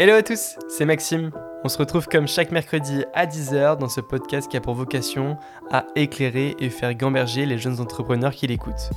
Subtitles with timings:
[0.00, 1.30] Hello à tous, c'est Maxime.
[1.62, 5.36] On se retrouve comme chaque mercredi à 10h dans ce podcast qui a pour vocation
[5.70, 8.90] à éclairer et faire gamberger les jeunes entrepreneurs qui l'écoutent.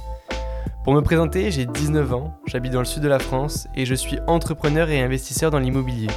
[0.84, 3.94] Pour me présenter, j'ai 19 ans, j'habite dans le sud de la France et je
[3.94, 6.08] suis entrepreneur et investisseur dans l'immobilier.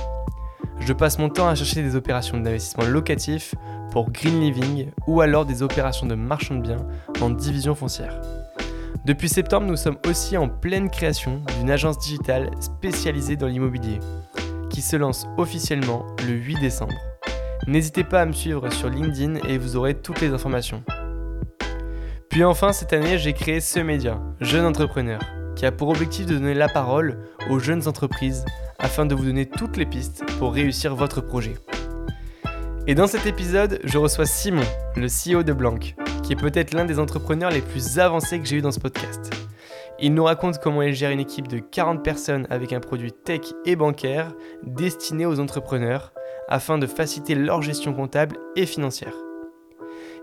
[0.78, 3.54] Je passe mon temps à chercher des opérations d'investissement locatif
[3.92, 6.86] pour Green Living ou alors des opérations de marchand de biens
[7.20, 8.18] en division foncière.
[9.04, 13.98] Depuis septembre, nous sommes aussi en pleine création d'une agence digitale spécialisée dans l'immobilier
[14.80, 16.94] se lance officiellement le 8 décembre.
[17.66, 20.82] N'hésitez pas à me suivre sur LinkedIn et vous aurez toutes les informations.
[22.28, 25.20] Puis enfin, cette année, j'ai créé ce média, Jeune Entrepreneur,
[25.56, 27.18] qui a pour objectif de donner la parole
[27.50, 28.44] aux jeunes entreprises
[28.78, 31.54] afin de vous donner toutes les pistes pour réussir votre projet.
[32.86, 34.62] Et dans cet épisode, je reçois Simon,
[34.96, 35.78] le CEO de Blanc,
[36.22, 39.39] qui est peut-être l'un des entrepreneurs les plus avancés que j'ai eu dans ce podcast.
[40.02, 43.40] Il nous raconte comment il gère une équipe de 40 personnes avec un produit tech
[43.66, 44.32] et bancaire
[44.62, 46.14] destiné aux entrepreneurs
[46.48, 49.12] afin de faciliter leur gestion comptable et financière.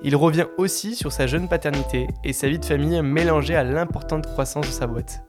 [0.01, 4.25] Il revient aussi sur sa jeune paternité et sa vie de famille mélangée à l'importante
[4.25, 5.21] croissance de sa boîte.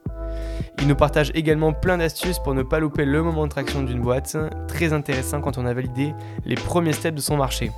[0.81, 4.01] Il nous partage également plein d'astuces pour ne pas louper le moment de traction d'une
[4.01, 4.35] boîte,
[4.67, 6.15] très intéressant quand on a validé
[6.47, 7.71] les premiers steps de son marché.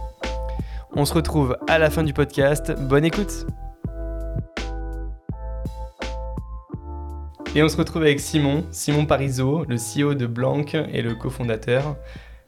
[0.93, 3.47] On se retrouve à la fin du podcast, bonne écoute
[7.53, 11.97] Et on se retrouve avec Simon, Simon Parisot, le CEO de Blanc et le cofondateur.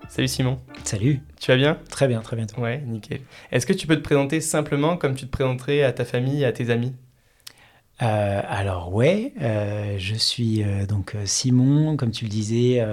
[0.08, 0.60] Salut Simon.
[0.84, 1.20] Salut.
[1.40, 1.76] Tu vas bien?
[1.90, 2.46] Très bien, très bien.
[2.56, 3.20] Ouais, nickel.
[3.50, 6.44] Est-ce que tu peux te présenter simplement comme tu te présenterais à ta famille et
[6.44, 6.94] à tes amis?
[8.02, 12.84] Euh, alors ouais, euh, je suis euh, donc Simon, comme tu le disais,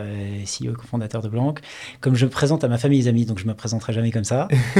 [0.46, 1.56] CEO cofondateur de Blanc.
[2.00, 4.24] Comme je me présente à ma famille et amis, donc je me présenterai jamais comme
[4.24, 4.48] ça.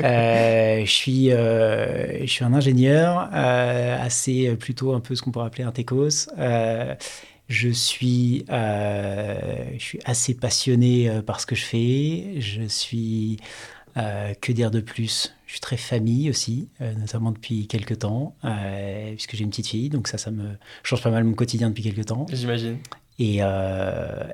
[0.00, 5.72] je suis, je suis un ingénieur, assez plutôt un peu ce qu'on pourrait appeler un
[5.72, 6.28] techos.
[7.48, 12.40] je suis, je suis assez passionné par ce que je fais.
[12.40, 13.38] Je suis
[13.98, 15.34] euh, que dire de plus?
[15.46, 19.68] Je suis très famille aussi, euh, notamment depuis quelques temps, euh, puisque j'ai une petite
[19.68, 22.26] fille, donc ça, ça me change pas mal mon quotidien depuis quelques temps.
[22.30, 22.78] J'imagine.
[23.18, 23.40] Et,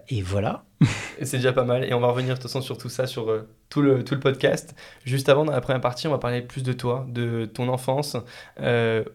[0.09, 0.65] et, voilà.
[1.23, 1.85] C'est déjà pas mal.
[1.85, 4.21] Et on va revenir de toute façon sur tout ça, sur tout, le, tout le
[4.21, 4.75] podcast.
[5.07, 8.19] Juste avant, dans la première partie, on va parler plus de toi, de ton enfance,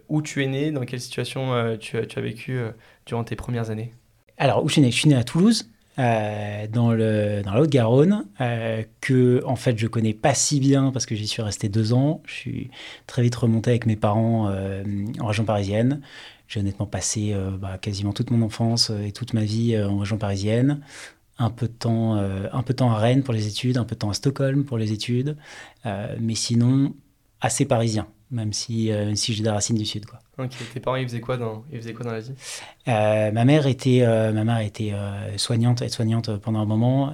[0.09, 2.59] où tu es né, dans quelle situation tu, as, tu as vécu
[3.05, 3.93] durant tes premières années?
[4.39, 4.89] Alors, où je suis né?
[4.89, 10.13] Je suis né à Toulouse, euh, dans, la Haute-Garonne, euh, que en fait je connais
[10.13, 12.21] pas si bien parce que j'y suis resté deux ans.
[12.25, 12.69] Je suis
[13.05, 14.83] très vite remonté avec mes parents euh,
[15.19, 16.01] en région parisienne.
[16.47, 20.81] J'ai honnêtement passé bah, quasiment toute mon enfance et toute ma vie en région parisienne.
[21.37, 23.93] Un peu, de temps, un peu de temps à Rennes pour les études, un peu
[23.93, 25.37] de temps à Stockholm pour les études,
[25.85, 26.95] mais sinon
[27.39, 30.05] assez parisien même si, euh, si j'ai des racines du Sud.
[30.05, 30.19] Quoi.
[30.73, 32.31] Tes parents, ils faisaient quoi dans, ils faisaient quoi dans la vie?
[32.87, 34.93] Euh, Ma mère était, euh, ma mère était
[35.37, 37.13] soignante, aide-soignante pendant un moment,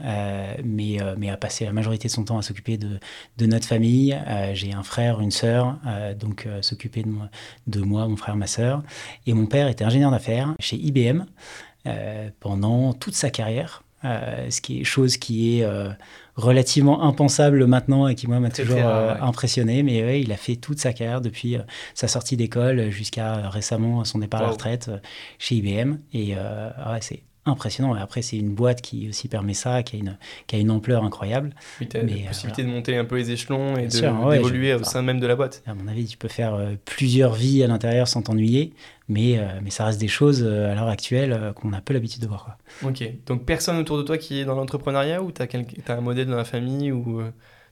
[0.64, 3.00] mais, mais a passé la majorité de son temps à s'occuper de,
[3.38, 4.18] de notre famille.
[4.54, 5.80] j'ai un frère, une sœur,
[6.20, 7.30] donc s'occuper de moi,
[7.68, 8.84] de moi, mon frère, ma sœur.
[9.26, 11.24] Et mon père était ingénieur d'affaires chez IBM
[12.40, 15.68] pendant toute sa carrière, ce qui est chose qui est
[16.36, 19.84] relativement impensable maintenant et qui moi m'a toujours euh, impressionné.
[19.84, 21.62] Mais ouais, il a fait toute sa carrière depuis euh,
[21.94, 24.98] sa sortie d'école jusqu'à récemment son départ à la retraite euh,
[25.40, 25.98] chez IBM.
[26.14, 27.96] Et ouais, c'est impressionnant.
[27.96, 30.18] Et après, c'est une boîte qui aussi permet ça, qui a une,
[30.48, 31.54] qui a une ampleur incroyable.
[31.80, 35.02] Oui, tu as la possibilité de monter un peu les échelons et d'évoluer au sein
[35.02, 35.64] même de la boîte.
[35.66, 38.74] À mon avis, tu peux faire plusieurs vies à l'intérieur sans t'ennuyer,
[39.08, 42.46] mais, mais ça reste des choses à l'heure actuelle qu'on a peu l'habitude de voir.
[42.46, 42.90] Quoi.
[42.90, 45.48] Ok, donc personne autour de toi qui est dans l'entrepreneuriat ou tu as,
[45.88, 47.22] as, un modèle dans la famille ou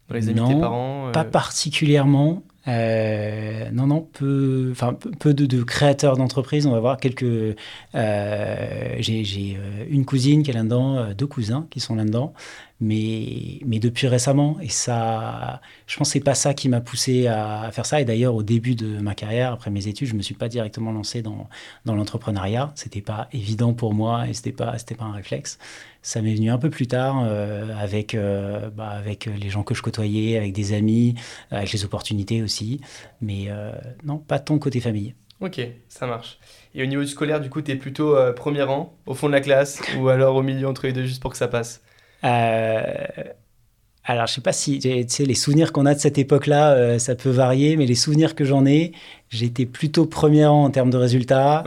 [0.07, 2.43] dans les amis de tes parents Pas particulièrement.
[2.67, 6.65] Euh, non, non, peu, enfin, peu de, créateurs d'entreprises.
[6.65, 7.23] On va voir quelques.
[7.23, 12.33] Euh, j'ai euh, une cousine qui est là-dedans, deux cousins qui sont là-dedans,
[12.79, 14.57] mais, mais depuis récemment.
[14.61, 18.01] Et ça, je pense que c'est pas ça qui m'a poussé à, faire ça.
[18.01, 20.91] Et d'ailleurs, au début de ma carrière, après mes études, je me suis pas directement
[20.91, 21.47] lancé dans,
[21.85, 22.71] dans l'entrepreneuriat.
[22.75, 25.57] C'était pas évident pour moi et c'était pas, pas un réflexe.
[26.01, 29.73] Ça m'est venu un peu plus tard euh, avec, euh, bah, avec les gens que
[29.73, 31.15] je côtoyais, avec des amis,
[31.51, 32.81] avec les opportunités aussi.
[33.21, 33.71] Mais euh,
[34.03, 35.15] non, pas ton côté famille.
[35.39, 36.39] Ok, ça marche.
[36.75, 39.33] Et au niveau du scolaire, du coup, tu es plutôt premier rang, au fond de
[39.33, 41.81] la classe, ou alors au milieu entre les deux, juste pour que ça passe?
[42.23, 47.15] Alors, je sais pas si, tu sais, les souvenirs qu'on a de cette époque-là, ça
[47.15, 48.91] peut varier, mais les souvenirs que j'en ai,
[49.29, 51.63] j'étais plutôt premier rang en termes de résultats,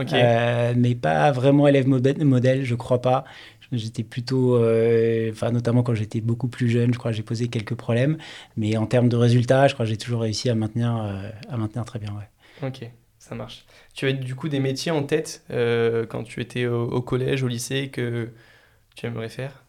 [0.75, 3.25] mais pas vraiment élève modèle, je crois pas.
[3.71, 7.49] J'étais plutôt, euh, enfin notamment quand j'étais beaucoup plus jeune, je crois que j'ai posé
[7.49, 8.17] quelques problèmes,
[8.55, 11.57] mais en termes de résultats, je crois que j'ai toujours réussi à maintenir, euh, à
[11.57, 12.13] maintenir très bien.
[12.13, 12.67] Ouais.
[12.67, 12.89] Ok,
[13.19, 13.65] ça marche.
[13.93, 17.47] Tu avais du coup des métiers en tête euh, quand tu étais au, collège, au
[17.47, 18.29] lycée que
[18.95, 19.63] tu aimerais faire?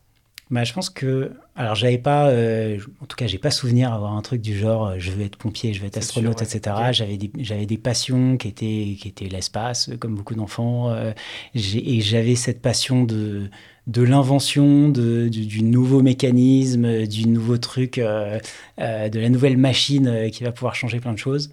[0.50, 1.32] Bah, je pense que.
[1.56, 2.28] Alors, j'avais pas.
[2.28, 5.24] Euh, en tout cas, j'ai pas souvenir d'avoir un truc du genre euh, je veux
[5.24, 6.76] être pompier, je veux être astronaute, etc.
[6.92, 10.90] J'avais des, j'avais des passions qui étaient, qui étaient l'espace, comme beaucoup d'enfants.
[10.90, 11.12] Euh,
[11.54, 13.50] et j'avais cette passion de,
[13.86, 18.40] de l'invention, de, du, nouveau mécanisme, du nouveau truc, de
[18.78, 21.50] la nouvelle machine qui va pouvoir changer plein de choses.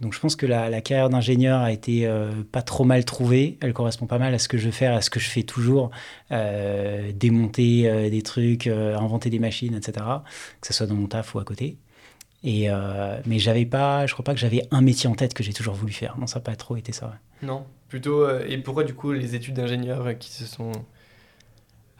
[0.00, 3.58] Donc je pense que la, carrière d'ingénieur a été euh, pas trop mal trouvée.
[3.60, 5.44] Elle correspond pas mal à ce que je veux faire, à ce que je fais
[5.44, 5.90] toujours,
[6.32, 10.04] euh, démonter euh, des trucs, inventer des machines, etc.
[10.60, 11.78] Que ce soit dans mon taf ou à côté.
[12.42, 12.68] Et
[13.24, 15.74] mais j'avais pas, je crois pas que j'avais un métier en tête que j'ai toujours
[15.74, 16.18] voulu faire.
[16.18, 17.14] Non, ça n'a pas trop été ça.
[17.42, 18.28] Non, plutôt.
[18.38, 20.72] et pourquoi du coup les études d'ingénieur qui se sont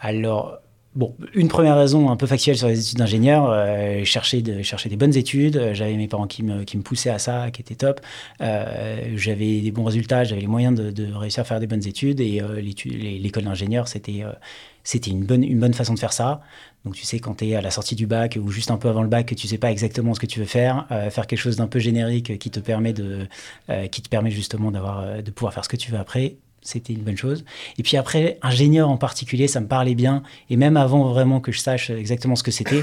[0.05, 0.58] alors,
[0.94, 4.88] Bon, une première raison un peu factuelle sur les études d'ingénieur, euh, chercher, de, chercher
[4.88, 5.70] des bonnes études.
[5.73, 8.00] J'avais mes parents qui me, qui me poussaient à ça, qui était top.
[8.41, 12.20] Euh, j'avais des bons résultats, j'avais les moyens de, réussir à faire des bonnes études.
[12.20, 14.32] Et euh, l'école d'ingénieur, c'était euh,
[14.85, 16.43] c'était une bonne, une bonne façon de faire ça.
[16.85, 18.88] Donc tu sais, quand tu es à la sortie du bac ou juste un peu
[18.88, 21.26] avant le bac, que tu sais pas exactement ce que tu veux faire, euh, faire
[21.26, 23.26] quelque chose d'un peu générique qui te permet, de,
[23.91, 27.17] qui te permet justement de pouvoir faire ce que tu veux après, c'était une bonne
[27.17, 27.45] chose.
[27.79, 30.23] Et puis après, ingénieur en particulier, ça me parlait bien.
[30.51, 32.83] Et même avant vraiment que je sache exactement ce que c'était,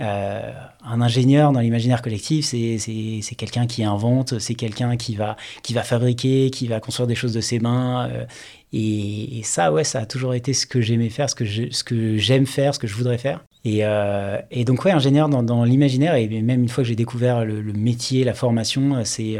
[0.00, 0.52] euh,
[0.84, 5.82] un ingénieur dans l'imaginaire collectif, c'est quelqu'un qui invente, c'est quelqu'un qui va, qui va
[5.82, 8.08] fabriquer, qui va construire des choses de ses mains.
[8.08, 8.24] Euh,
[8.72, 12.74] et, ça, ouais, ça a toujours été ce que j'aimais faire, ce que j'aime faire,
[12.74, 13.44] ce que je voudrais faire.
[13.64, 17.60] Et, euh, donc, ouais, ingénieur dans, l'imaginaire, et même une fois que j'ai découvert le,
[17.60, 19.38] le, métier, la formation, c'est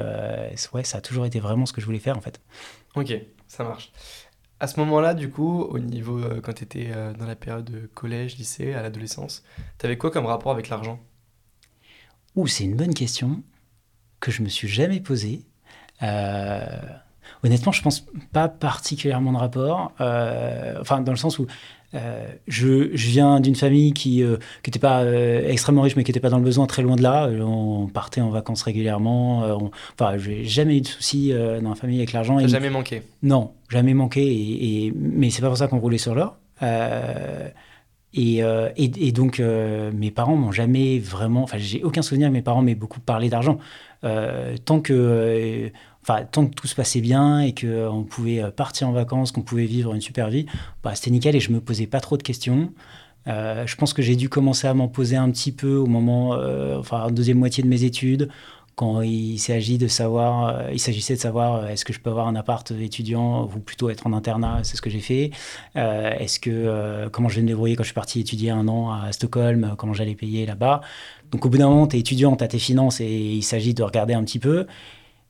[0.72, 2.40] ouais, ça a toujours été vraiment ce que je voulais faire en fait.
[2.96, 3.14] Ok.
[3.58, 3.90] Ça marche.
[4.60, 7.64] À ce moment-là, du coup, au niveau, euh, quand tu étais euh, dans la période
[7.64, 9.42] de collège, lycée, à l'adolescence,
[9.80, 11.00] tu avais quoi comme rapport avec l'argent?
[12.36, 13.42] Ouh, c'est une bonne question
[14.20, 15.44] que je me suis jamais posée.
[16.04, 16.66] Euh,
[17.42, 19.92] honnêtement, je pense pas particulièrement de rapport.
[20.80, 21.48] enfin, dans le sens où
[21.94, 26.10] euh, je, je, viens d'une famille qui n'était euh, pas euh, extrêmement riche, mais qui
[26.10, 27.28] n'était pas dans le besoin, très loin de là.
[27.28, 29.42] On partait en vacances régulièrement.
[29.44, 32.38] On, enfin, j'ai jamais eu de soucis dans la famille avec l'argent.
[32.46, 33.02] jamais manqué?
[33.22, 34.22] Non, jamais manqué.
[34.22, 34.92] Et, et...
[34.94, 36.36] Mais c'est pas pour ça qu'on roulait sur l'or.
[38.14, 38.42] Et,
[38.76, 41.42] et, donc, mes parents m'ont jamais vraiment.
[41.44, 42.30] Enfin, j'ai aucun souvenir.
[42.30, 43.58] Mes parents m'aient beaucoup parlé d'argent.
[44.02, 45.72] tant que
[46.30, 49.42] tant que tout se passait bien et qu'on euh, pouvait euh, partir en vacances, qu'on
[49.42, 50.46] pouvait vivre une super vie,
[50.82, 52.72] bah, c'était nickel et je me posais pas trop de questions.
[53.26, 56.38] Euh, je pense que j'ai dû commencer à m'en poser un petit peu au moment,
[56.78, 58.30] enfin, deuxième moitié de mes études,
[58.74, 62.36] quand il s'agit de savoir, il s'agissait de savoir est-ce que je peux avoir un
[62.36, 65.32] appart étudiant ou plutôt être en internat, c'est ce que j'ai fait.
[65.74, 69.10] est-ce que comment je vais me débrouiller quand je suis parti étudier un an à
[69.10, 70.80] Stockholm, comment j'allais payer là-bas.
[71.32, 73.74] Donc au bout d'un moment, tu es étudiant, tu as tes finances et il s'agit
[73.74, 74.66] de regarder un petit peu.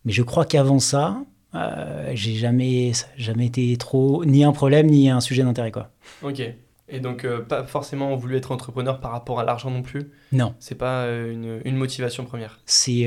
[0.09, 1.21] Mais je crois qu'avant ça,
[1.55, 5.91] euh, j'ai jamais, jamais été trop ni un problème ni un sujet d'intérêt quoi.
[6.23, 6.41] Ok.
[6.89, 10.11] Et donc euh, pas forcément voulu être entrepreneur par rapport à l'argent non plus?
[10.33, 10.55] Non.
[10.61, 12.59] C'est pas euh, une, une, motivation première?
[12.65, 13.07] C'est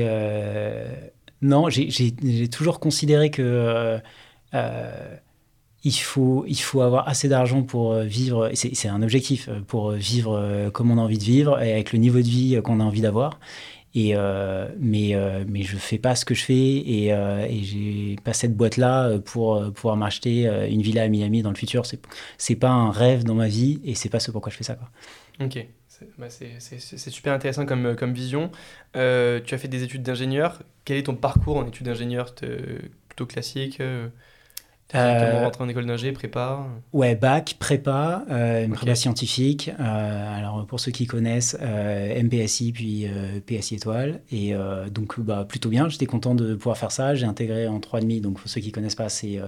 [1.40, 3.98] non, j'ai toujours considéré que
[5.82, 10.92] il faut, il faut avoir assez d'argent pour vivre, c'est un objectif, pour vivre comme
[10.92, 13.40] on a envie de vivre et avec le niveau de vie qu'on a envie d'avoir.
[13.96, 18.16] Euh, mais, euh, mais je fais pas ce que je fais et, euh, et j'ai
[18.24, 21.84] pas cette boîte-là pour pouvoir m'acheter une villa à Miami dans le futur.
[21.86, 22.00] C'est,
[22.38, 24.78] c'est pas un rêve dans ma vie et c'est pas ce pourquoi je fais ça.
[25.40, 28.50] Ok, c'est, bah c'est, super intéressant comme vision.
[28.94, 30.62] tu as fait des études d'ingénieur.
[30.84, 32.34] Quel est ton parcours en études d'ingénieur
[33.08, 33.82] Plutôt classique
[34.94, 39.70] euh, rentrer en école d'ingé, prépa Ouais, bac, prépa, euh, une prépa scientifique.
[39.80, 43.06] Euh, alors, pour ceux qui connaissent, euh, MPSI puis
[43.46, 44.20] PSI étoile.
[44.30, 44.54] Et
[44.90, 45.88] donc, bah, plutôt bien.
[45.88, 47.14] J'étais content de pouvoir faire ça.
[47.14, 48.20] J'ai intégré en 3,5.
[48.20, 49.40] Donc, pour ceux qui connaissent pas, c'est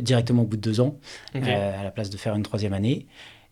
[0.00, 0.98] directement au bout de deux ans,
[1.34, 3.06] à la place de faire une troisième année.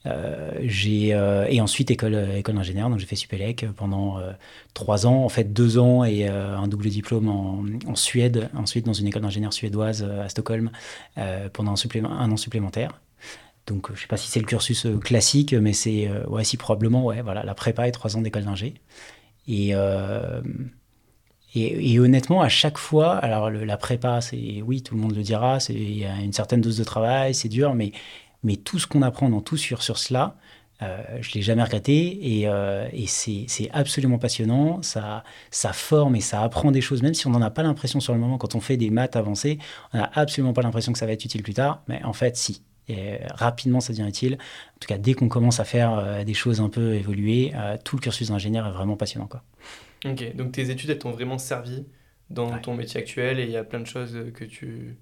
[0.07, 0.51] Euh,
[0.87, 4.33] euh, et ensuite école école d'ingénieur donc j'ai fait Supélec pendant euh,
[4.75, 5.25] trois ans.
[5.25, 9.53] En fait deux ans et un double diplôme en, Suède ensuite dans une école d'ingénieur
[9.53, 10.71] suédoise à Stockholm
[11.53, 13.01] pendant un, supplément, un an supplémentaire.
[13.67, 17.23] Donc je sais pas si c'est le cursus classique mais c'est ouais si probablement ouais
[17.23, 18.75] voilà la prépa et trois ans d'école d'ingé.
[19.49, 19.75] Et
[21.57, 25.23] et, et, honnêtement, à chaque fois, alors la prépa, c'est oui, tout le monde le
[25.23, 27.93] dira, il y a une certaine dose de travail, c'est dur, mais
[28.45, 30.37] mais tout ce qu'on apprend dans tout sur, sur cela,
[30.83, 34.83] euh, je ne l'ai jamais regretté et, euh, et c'est absolument passionnant.
[34.83, 38.01] Ça, ça forme et ça apprend des choses, même si on n'en a pas l'impression
[38.01, 38.39] sur le moment.
[38.39, 39.59] Quand on fait des maths avancées,
[39.93, 42.37] on n'a absolument pas l'impression que ça va être utile plus tard, mais en fait,
[42.37, 42.63] si.
[42.87, 44.35] Et rapidement, ça devient utile.
[44.35, 47.53] En tout cas, dès qu'on commence à faire euh, des choses un peu évoluées,
[47.85, 49.27] tout le cursus d'ingénieur est vraiment passionnant.
[49.27, 49.43] Quoi.
[50.05, 51.87] Ok, donc tes études, elles t'ont vraiment servi
[52.29, 54.97] dans ton métier actuel et il y a plein de choses que tu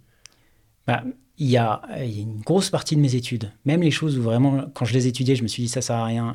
[0.87, 1.03] bah,
[1.39, 4.85] il y, a, une grosse partie de mes études, même les choses où vraiment, quand
[4.85, 6.35] je les étudiais, je me suis dit ça sert à rien,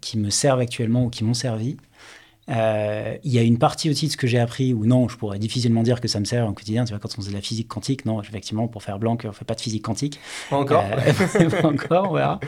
[0.00, 1.76] qui me servent actuellement ou qui m'ont servi.
[2.48, 5.16] Euh, il y a une partie aussi de ce que j'ai appris où non, je
[5.16, 6.84] pourrais difficilement dire que ça me sert au quotidien.
[6.84, 9.32] Tu vois, quand on faisait de la physique quantique, non, effectivement, pour faire blanc, on
[9.32, 10.18] fait pas de physique quantique.
[10.50, 10.84] Pas encore.
[10.84, 12.40] Euh, pas encore, voilà.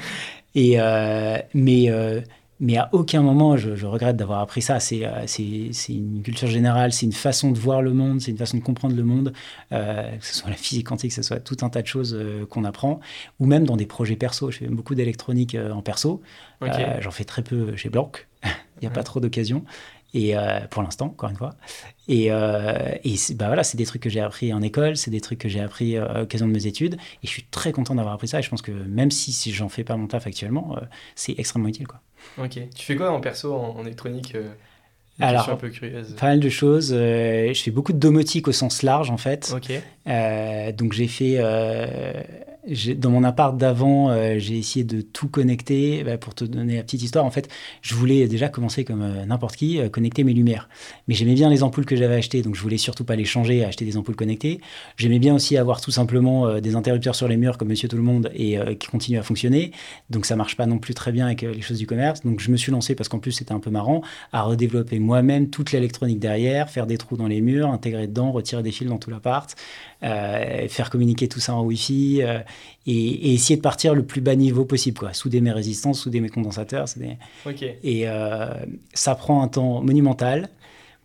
[0.54, 1.90] Et euh, mais
[2.60, 4.80] mais à aucun moment je, regrette d'avoir appris ça.
[4.80, 8.58] C'est c'est une culture générale, c'est une façon de voir le monde, c'est une façon
[8.58, 9.32] de comprendre le monde,
[9.70, 9.76] que
[10.20, 12.18] ce soit la physique quantique, que ce soit tout un tas de choses
[12.50, 13.00] qu'on apprend,
[13.40, 14.50] ou même dans des projets perso.
[14.50, 16.22] Je fais beaucoup d'électronique en perso.
[17.00, 18.10] J'en fais très peu chez Blanc.
[18.44, 19.64] Il n'y a pas trop d'occasions.
[20.14, 21.56] Et euh, pour l'instant, encore une fois.
[22.06, 25.20] Et, euh, et bah voilà, c'est des trucs que j'ai appris en école, c'est des
[25.20, 26.94] trucs que j'ai appris euh, à l'occasion de mes études.
[26.94, 28.38] Et je suis très content d'avoir appris ça.
[28.38, 30.76] Et je pense que même si, si j'en fais pas mon taf actuellement,
[31.16, 31.88] c'est extrêmement utile.
[31.88, 32.00] Quoi.
[32.38, 32.58] Ok.
[32.74, 34.36] Tu fais quoi en perso, en, électronique
[35.20, 36.16] alors, un peu curieuse.
[36.16, 36.88] pas mal de choses.
[36.90, 39.54] je fais beaucoup de domotique au sens large, en fait.
[39.54, 39.72] Ok.
[40.76, 41.38] donc, j'ai fait
[42.96, 46.02] dans mon appart d'avant, euh, j'ai essayé de tout connecter.
[46.02, 47.48] Bah, pour te donner la petite histoire, en fait,
[47.82, 50.68] je voulais déjà commencer comme euh, n'importe qui, euh, connecter mes lumières.
[51.06, 53.64] Mais j'aimais bien les ampoules que j'avais achetées, donc je voulais surtout pas les changer,
[53.64, 54.60] acheter des ampoules connectées.
[54.96, 58.02] J'aimais bien aussi avoir tout simplement des interrupteurs sur les murs comme Monsieur Tout le
[58.02, 59.72] Monde et qui continuent à fonctionner.
[60.10, 62.22] Donc ça marche pas non plus très bien avec les choses du commerce.
[62.22, 64.02] Donc je me suis lancé parce qu'en plus c'était un peu marrant
[64.32, 68.62] à redévelopper moi-même toute l'électronique derrière, faire des trous dans les murs, intégrer dedans, retirer
[68.62, 69.54] des fils dans tout l'appart.
[70.04, 72.40] Euh, faire communiquer tout ça en Wi-Fi euh,
[72.86, 75.14] et, essayer de partir le plus bas niveau possible, quoi.
[75.14, 76.84] Souder mes résistances, souder mes condensateurs.
[77.82, 78.48] Et euh,
[78.92, 80.50] ça prend un temps monumental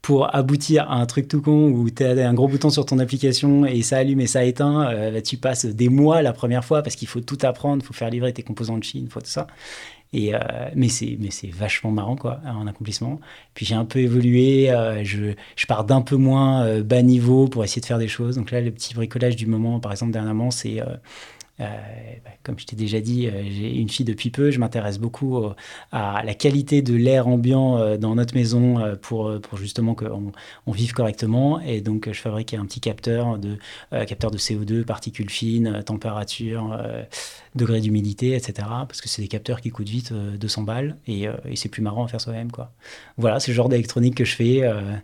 [0.02, 3.00] pour aboutir à un truc tout con où tu as un gros bouton sur ton
[3.00, 6.82] application et ça allume et ça éteint, bah, tu passes des mois la première fois
[6.82, 9.20] parce qu'il faut tout apprendre, il faut faire livrer tes composants de Chine, il faut
[9.20, 9.48] tout ça.
[10.12, 10.40] Et, euh,
[10.76, 11.18] mais c'est
[11.52, 13.20] vachement marrant quoi, en accomplissement.
[13.54, 17.48] Puis j'ai un peu évolué, euh, je, je pars d'un peu moins euh, bas niveau
[17.48, 18.36] pour essayer de faire des choses.
[18.36, 20.86] Donc là, le petit bricolage du moment, par exemple dernièrement, c'est euh,
[21.60, 24.50] bah, comme je t'ai déjà dit, j'ai une fille depuis peu.
[24.50, 25.44] Je m'intéresse beaucoup
[25.92, 30.32] à la qualité de l'air ambiant dans notre maison pour, pour justement qu'on
[30.66, 31.60] on vive correctement.
[31.60, 33.58] Et donc, je fabrique un petit capteur de,
[33.92, 36.80] capteur de CO2, particules fines, température,
[37.56, 38.68] degré d'humidité, etc.
[38.88, 42.06] Parce que c'est des capteurs qui coûtent vite 200 balles et, et c'est plus marrant
[42.06, 42.52] à faire soi-même.
[42.52, 42.72] Quoi.
[43.18, 44.62] Voilà, c'est le genre d'électronique que je fais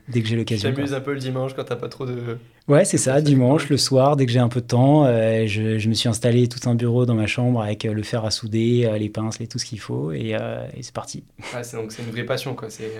[0.08, 0.70] dès que j'ai l'occasion.
[0.70, 2.38] Tu t'amuses un peu le dimanche quand t'as pas trop de
[2.68, 3.22] Ouais, c'est ça.
[3.22, 6.48] Dimanche, le soir, dès que j'ai un peu de temps, euh, je, me suis installé
[6.48, 9.40] tout un bureau dans ma chambre avec euh, le fer à souder, euh, les pinces,
[9.40, 10.36] et tout ce qu'il faut, et,
[10.82, 11.24] c'est parti.
[11.54, 12.70] Ah, c'est donc c'est une vraie passion, quoi.
[12.70, 12.92] C'est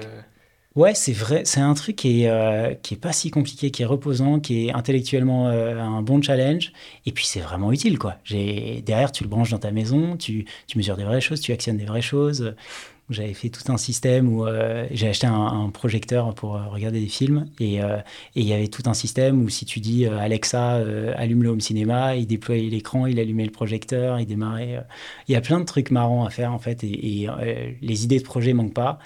[0.76, 1.44] Ouais, c'est vrai.
[1.46, 4.74] C'est un truc qui est, qui est pas si compliqué, qui est reposant, qui est
[4.74, 6.74] intellectuellement un bon challenge.
[7.06, 8.18] Et puis, c'est vraiment utile, quoi.
[8.30, 11.78] Derrière, tu le branches dans ta maison, tu, tu mesures des vraies choses, tu actionnes
[11.78, 12.56] des vraies choses.
[13.10, 17.08] J'avais fait tout un système où euh, j'ai acheté un, projecteur pour euh, regarder des
[17.08, 18.00] films euh,
[18.36, 20.82] et il y avait tout un système où si tu dis Alexa
[21.16, 24.84] allume le home cinéma, il déployait l'écran, il allumait le projecteur, il démarrait.
[25.28, 27.28] Il y a plein de trucs marrants à faire en fait et,
[27.82, 28.98] les idées de projet manquent pas.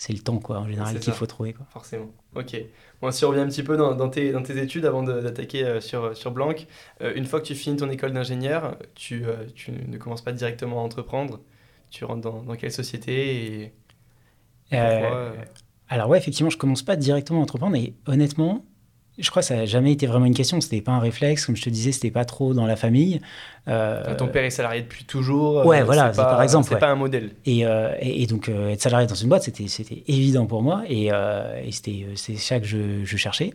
[0.00, 1.66] C'est le temps quoi en général qu'il faut trouver quoi.
[1.68, 2.10] Forcément.
[2.34, 2.56] Ok.
[3.02, 6.16] Bon, si on revient un petit peu dans, tes, dans tes, études avant d'attaquer sur,
[6.16, 6.54] sur Blanc,
[7.00, 10.82] une fois que tu finis ton école d'ingénieur, tu, tu ne commences pas directement à
[10.82, 11.40] entreprendre
[11.90, 13.72] tu rentres dans, dans quelle société et
[14.72, 15.34] euh, euh,
[15.88, 18.64] Alors ouais, effectivement, je commence pas directement à entreprendre et honnêtement,
[19.20, 20.60] je crois que ça n'a jamais été vraiment une question.
[20.60, 23.20] C'était pas un réflexe, comme je te disais, c'était pas trop dans la famille.
[23.68, 25.66] Euh, ton père est salarié depuis toujours.
[25.66, 26.68] Ouais, voilà, par exemple.
[26.68, 27.30] C'est pas un modèle.
[27.46, 27.64] Et,
[28.00, 32.36] et, donc être salarié dans une boîte, c'était évident pour moi et, et c'était c'est
[32.36, 33.52] ça que je, je cherchais.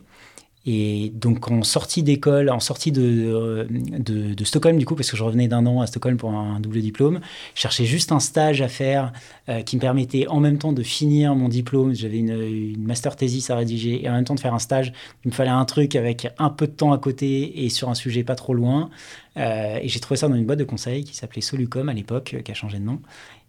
[0.66, 5.22] Et donc en sortie d'école, en sortie de, de, Stockholm du coup, parce que je
[5.22, 7.20] revenais d'un an à Stockholm pour un double diplôme,
[7.54, 9.12] je cherchais juste un stage à faire
[9.48, 11.94] euh, qui me permettait en même temps de finir mon diplôme.
[11.94, 14.92] J'avais une, une, master thesis à rédiger et en même temps de faire un stage.
[15.24, 17.94] Il me fallait un truc avec un peu de temps à côté et sur un
[17.94, 18.90] sujet pas trop loin.
[19.36, 22.36] Euh, et j'ai trouvé ça dans une boîte de conseil qui s'appelait Solucom à l'époque,
[22.42, 23.00] qui a changé de nom.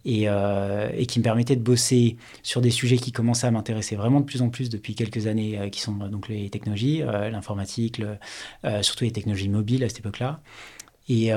[0.05, 4.21] Euh, et, qui me permettait de bosser sur des sujets qui commençaient à m'intéresser vraiment
[4.21, 8.01] de plus en plus depuis quelques années, euh, qui sont donc les technologies, euh, l'informatique,
[8.81, 10.39] surtout les technologies mobiles à cette époque-là.
[11.09, 11.31] Et,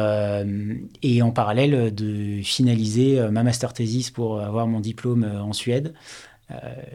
[1.03, 5.95] et, en parallèle de finaliser ma master thesis pour avoir mon diplôme en Suède.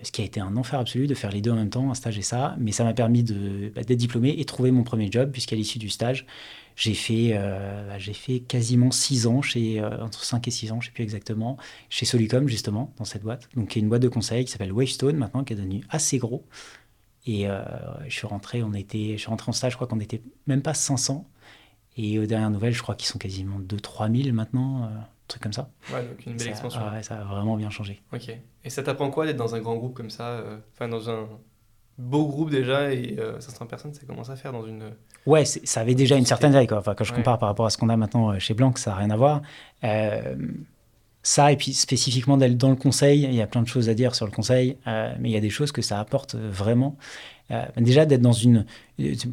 [0.04, 1.94] Ce qui a été un enfer absolu de faire les deux en même temps, un
[1.94, 5.32] stage et ça, mais ça m'a permis bah, d'être diplômé et trouver mon premier job,
[5.32, 6.26] puisqu'à l'issue du stage,
[6.76, 10.72] j'ai fait, euh, bah, j'ai fait quasiment 6 ans, chez, euh, entre 5 et 6
[10.72, 11.58] ans, je ne sais plus exactement,
[11.90, 13.50] chez Solicom, justement, dans cette boîte.
[13.56, 16.18] Donc, qui est une boîte de conseil qui s'appelle Wavestone, maintenant, qui est devenue assez
[16.18, 16.46] gros.
[17.26, 17.64] Et euh,
[18.08, 20.62] je suis rentré, on était, je suis rentré en stage, je crois qu'on n'était même
[20.62, 21.26] pas 500.
[21.98, 24.92] Et aux dernières nouvelles, je crois qu'ils sont quasiment 2-3 000 maintenant,
[25.28, 25.70] truc comme ça.
[25.94, 26.82] Ouais, donc une belle expansion.
[26.92, 28.02] ouais, ça a vraiment bien changé.
[28.14, 28.30] Ok.
[28.64, 31.28] Et ça t'apprend quoi d'être dans un grand groupe comme ça Enfin, dans un
[31.98, 34.92] beau groupe déjà et 500 personnes, ça commence à faire dans une.
[35.26, 36.68] Ouais, ça avait déjà une certaine taille.
[36.68, 36.78] Quoi.
[36.80, 38.98] Enfin, quand je compare par rapport à ce qu'on a maintenant chez Blanc, ça n'a
[38.98, 39.42] rien à voir.
[41.28, 44.14] Ça, et puis spécifiquement dans le conseil, il y a plein de choses à dire
[44.14, 46.96] sur le conseil, mais il y a des choses que ça apporte vraiment.
[47.52, 48.66] Euh, déjà, d'être dans une.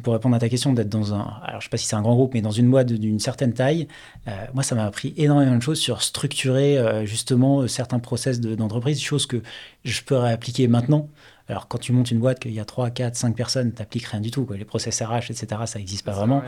[0.03, 1.25] Pour répondre à ta question, d'être dans un.
[1.43, 3.53] Alors, je sais pas si c'est un grand groupe, mais dans une boîte d'une certaine
[3.53, 3.87] taille,
[4.27, 9.01] euh, moi, ça m'a appris énormément de choses sur structurer euh, justement certains process d'entreprise,
[9.01, 9.41] choses que
[9.83, 11.07] je peux réappliquer maintenant.
[11.53, 14.05] Alors, quand tu montes une boîte, qu'il y a 3, 4, 5 personnes, tu n'appliques
[14.05, 14.45] rien du tout.
[14.45, 14.57] Quoi.
[14.57, 16.41] Les process RH, etc., ça n'existe pas vraiment.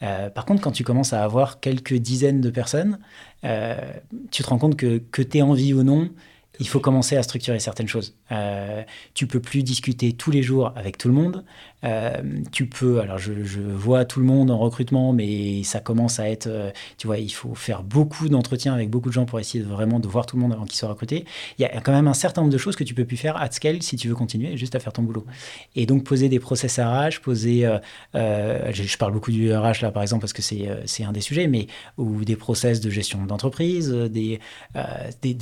[0.00, 2.98] par contre, quand tu commences à avoir quelques dizaines de personnes,
[3.42, 6.10] tu te rends compte que, que tu envie ou non,
[6.60, 8.14] il faut commencer à structurer certaines choses.
[8.30, 8.82] Euh,
[9.14, 11.44] tu peux plus discuter tous les jours avec tout le monde.
[11.84, 12.22] Euh,
[12.52, 16.46] tu peux, alors je, vois tout le monde en recrutement, mais ça commence à être,
[16.46, 19.68] euh, tu vois, il faut faire beaucoup d'entretiens avec beaucoup de gens pour essayer de
[19.68, 21.24] vraiment de voir tout le monde avant qu'il soit recruté.
[21.58, 23.36] Il y a quand même un certain nombre de choses que tu peux plus faire
[23.36, 25.26] à scale si tu veux continuer juste à faire ton boulot.
[25.74, 27.66] Et donc poser des process RH, poser,
[28.14, 31.48] euh, je, parle beaucoup du RH là par exemple parce que c'est un des sujets,
[31.48, 31.66] mais
[31.98, 34.38] ou des process de gestion d'entreprise, des,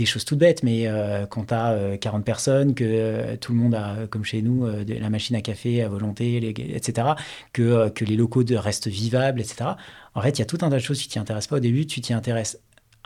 [0.07, 0.89] choses toutes bêtes, mais
[1.29, 5.37] quand tu as 40 personnes, que tout le monde a, comme chez nous, la machine
[5.37, 7.09] à café à volonté etc.,
[7.53, 9.71] que, euh, que les locaux de, restent vivables, etc.
[10.15, 11.61] En fait, il y a tout un tas de choses qui t'y intéressent pas au
[11.61, 12.59] début, tu t'y intéresses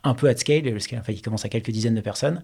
[0.05, 2.43] un peu à scale, parce qu'il enfin, commence à quelques dizaines de personnes.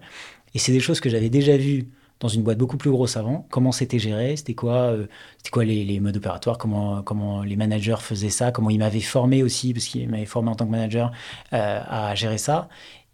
[0.53, 3.47] Et c'est des choses que j'avais déjà vues dans une boîte beaucoup plus grosse avant.
[3.49, 5.07] Comment c'était géré, c'était quoi, euh,
[5.37, 9.43] c'était quoi les, modes opératoires, comment, comment les managers faisaient ça, comment ils m'avaient formé
[9.43, 11.11] aussi, parce qu'ils m'avaient formé en tant que manager
[11.53, 12.69] euh, à gérer ça.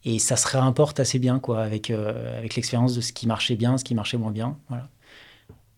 [0.06, 3.78] Et ça se réimporte assez bien quoi, avec, avec l'expérience de ce qui marchait bien,
[3.78, 4.58] ce qui marchait moins bien.
[4.70, 4.90] Voilà.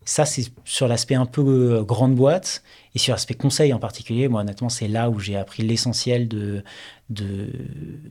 [0.04, 2.62] Ça, c'est sur l'aspect un peu euh, grande boîte.
[2.94, 6.64] Et sur l'aspect conseil en particulier, moi, honnêtement, c'est là où j'ai appris l'essentiel de,
[7.08, 7.48] de,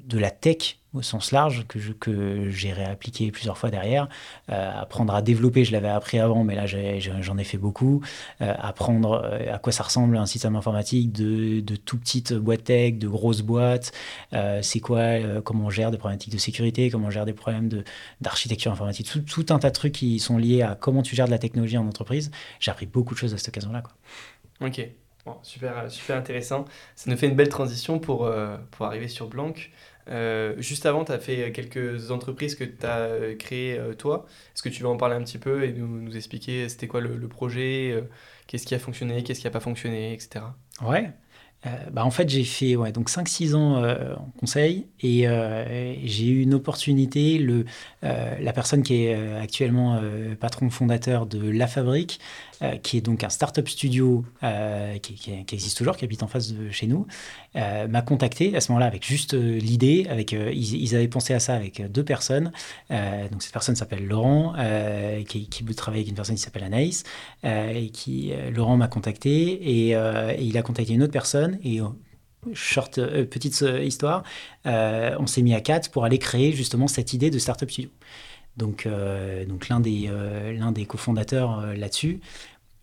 [0.06, 4.10] de, la tech au sens large, que, je, que j'ai réappliqué plusieurs fois derrière.
[4.50, 8.02] Euh, apprendre à développer, je l'avais appris avant, mais là, j'en ai, fait beaucoup.
[8.42, 12.96] Euh, apprendre à quoi ça ressemble un système informatique de, de tout petites boîtes tech,
[12.96, 13.92] de grosses boîtes.
[14.62, 17.70] c'est quoi, comment on gère des problématiques de sécurité, comment on gère des problèmes
[18.22, 19.08] d'architecture informatique.
[19.08, 21.40] Tout, tout, un tas de trucs qui sont liés à comment tu gères de la
[21.40, 22.32] technologie en entreprise.
[22.60, 23.82] J'ai appris beaucoup de choses à cette occasion-là.
[23.82, 24.68] Quoi.
[24.68, 24.82] Ok,
[25.44, 26.66] super, super intéressant.
[26.96, 29.54] Ça nous fait une belle transition pour, euh, pour arriver sur Blanc.
[30.10, 34.26] Euh, juste avant, tu as fait quelques entreprises que tu as créées euh, toi.
[34.56, 37.16] Est-ce que tu veux en parler un petit peu et nous, expliquer c'était quoi le,
[37.16, 38.04] le projet,
[38.48, 40.46] qu'est-ce qui a fonctionné, qu'est-ce qui n'a pas fonctionné, etc.
[40.82, 41.12] Ouais.
[41.92, 45.26] bah en fait, j'ai fait ouais, donc 5-6 ans en conseil et
[46.04, 47.38] j'ai eu une opportunité.
[47.38, 47.66] Le,
[48.02, 50.02] la personne qui est actuellement
[50.40, 52.20] patron fondateur de La Fabrique
[52.62, 56.52] euh, qui est donc un startup studio euh, qui, existe toujours, qui habite en face
[56.52, 57.08] de chez nous,
[57.56, 60.06] euh, m'a contacté à ce moment-là avec juste l'idée.
[60.10, 62.52] Avec, ils, avaient pensé à ça avec deux personnes.
[62.90, 64.56] donc cette personne s'appelle Laurent,
[65.28, 67.04] qui, qui travaille avec une personne qui s'appelle Anaïs.
[67.44, 69.96] et qui, Laurent m'a contacté et,
[70.40, 71.60] il a contacté une autre personne.
[71.64, 71.80] Et
[72.54, 74.24] short, petite histoire,
[74.66, 77.90] on s'est mis à quatre pour aller créer justement cette idée de startup studio.
[78.60, 78.88] Donc,
[79.48, 80.10] donc l'un des,
[80.58, 82.20] l'un des cofondateurs là-dessus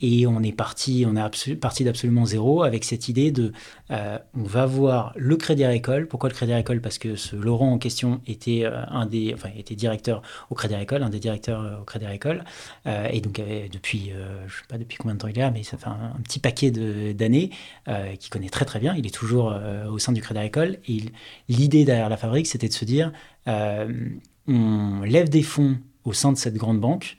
[0.00, 3.52] et on est parti, on est parti d'absolument zéro avec cette idée de,
[3.90, 6.06] euh, on va voir le Crédit Agricole.
[6.06, 6.82] Pourquoi le Crédit Agricole?
[6.82, 10.74] Parce que ce Laurent en question était euh, un des, enfin, était directeur au Crédit
[10.74, 12.44] Agricole, un des directeurs euh, au Crédit Agricole,
[12.86, 13.40] et donc
[13.72, 14.12] depuis,
[14.46, 16.38] je sais pas depuis combien de temps il est là, mais ça fait un, petit
[16.38, 17.50] paquet d'années,
[18.18, 18.94] qui connaît très très bien.
[18.96, 19.54] Il est toujours
[19.90, 20.78] au sein du Crédit Agricole.
[20.88, 21.02] Et
[21.48, 23.12] l'idée derrière la fabrique, c'était de se dire,
[23.46, 27.16] on lève des fonds au sein de cette grande banque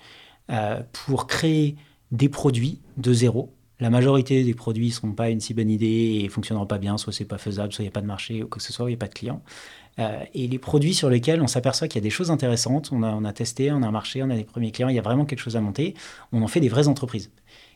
[0.92, 1.76] pour créer
[2.12, 3.54] des produits de zéro.
[3.80, 6.80] La majorité des produits ne seront pas une si bonne idée et ne fonctionneront pas
[6.80, 8.74] bien, soit c'est pas faisable, soit il n'y a pas de marché ou que ce
[8.74, 9.42] soit, il n'y a pas de clients.
[10.00, 13.04] Euh, et les produits sur lesquels on s'aperçoit qu'il y a des choses intéressantes, on
[13.04, 15.40] a, testé, on a marché, on a des premiers clients, il y a vraiment quelque
[15.40, 15.96] chose à monter,
[16.32, 17.32] on en fait des vraies entreprises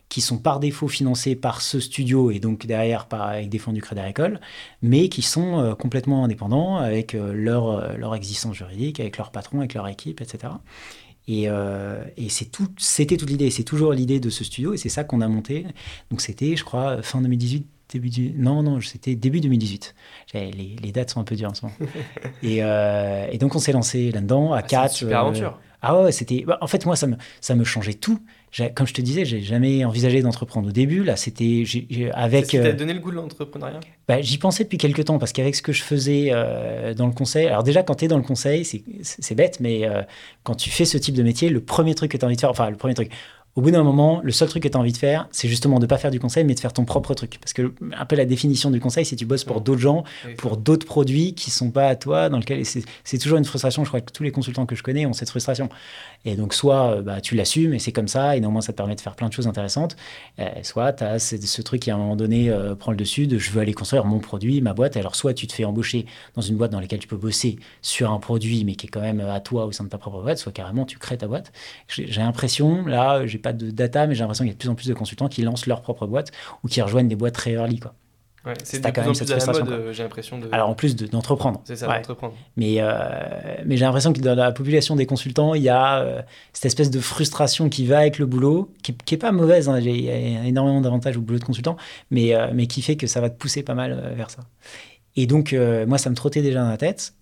[0.10, 3.72] qui sont par défaut financées par ce studio et donc derrière par, avec des fonds
[3.72, 4.42] du Crédit Agricole,
[4.82, 9.60] mais qui sont euh, complètement indépendants avec euh, leur, leur existence juridique, avec leur patron,
[9.60, 10.54] avec leur équipe, etc.
[11.32, 13.50] Et, euh, et c'est tout, c'était toute l'idée.
[13.52, 15.66] C'est toujours l'idée de ce studio et c'est ça qu'on a monté.
[16.10, 18.34] Donc c'était, je crois, fin 2018, début du...
[18.34, 19.96] Non, non, c'était début 2018.
[20.34, 21.76] Les, les, dates sont un peu dures en ce moment.
[22.44, 24.94] et, euh, et donc on s'est lancé là-dedans à ah, 4.
[24.94, 25.58] Super euh, aventure.
[25.82, 26.44] Ah ouais, c'était.
[26.46, 28.20] Bah, en fait, moi, ça me, ça me changeait tout
[28.76, 31.04] comme je te disais, j'ai jamais envisagé d'entreprendre au début.
[31.04, 31.64] Là, c'était
[32.14, 32.48] avec.
[32.48, 33.80] Ça t'a euh, donné le goût de l'entrepreneuriat?
[34.08, 37.14] bah, J'y pensais depuis quelques temps parce qu'avec ce que je faisais euh, dans le
[37.14, 40.02] conseil, alors déjà quand tu es dans le conseil, c'est bête, mais euh,
[40.44, 42.42] quand tu fais ce type de métier, le premier truc que tu as envie de
[42.42, 43.12] faire, enfin le premier truc,
[43.56, 45.78] au bout d'un moment, le seul truc que tu as envie de faire, c'est justement
[45.78, 47.38] de ne pas faire du conseil, mais de faire ton propre truc.
[47.42, 50.06] Parce que un peu la définition du conseil, c'est que tu bosses pour d'autres gens,
[50.38, 53.84] pour d'autres produits qui sont pas à toi, dans lequel c'est toujours une frustration.
[53.84, 55.68] Je crois que tous les consultants que je connais ont cette frustration.
[56.26, 58.78] Et donc, soit euh, bah, tu l'assumes et c'est comme ça, et néanmoins ça te
[58.78, 59.96] permet de faire plein de choses intéressantes,
[60.40, 63.28] euh, soit tu as ce, truc qui à un moment donné euh, prend le dessus
[63.28, 64.98] de je veux aller construire mon produit, ma boîte.
[64.98, 66.06] Alors, soit tu te fais embaucher
[66.36, 69.02] dans une boîte dans laquelle tu peux bosser sur un produit, mais qui est quand
[69.02, 71.52] même à toi au sein de ta propre boîte, soit carrément tu crées ta boîte.
[71.88, 74.70] J'ai l'impression, là, j'ai pas de data, mais j'ai l'impression qu'il y a de plus
[74.70, 76.32] en plus de consultants qui lancent leur propre boîte
[76.64, 77.80] ou qui rejoignent des boîtes très early.
[77.80, 77.94] Quoi.
[78.64, 80.40] C'est de plus à la mode, euh, j'ai l'impression.
[80.40, 80.48] De...
[80.52, 81.62] Alors en plus d'entreprendre.
[81.64, 82.34] c'est ça, d'entreprendre.
[82.58, 86.22] Mais, euh, mais j'ai l'impression que dans la population des consultants, il y a euh,
[86.52, 89.70] cette espèce de frustration qui va avec le boulot, qui n'est pas mauvaise.
[89.70, 89.80] Hein.
[89.80, 91.78] Il y a énormément d'avantages au boulot de consultant,
[92.10, 94.42] mais, mais qui fait que ça va te pousser pas mal vers ça.
[95.16, 95.56] Et donc,
[95.88, 97.14] moi, ça me trottait déjà dans la tête.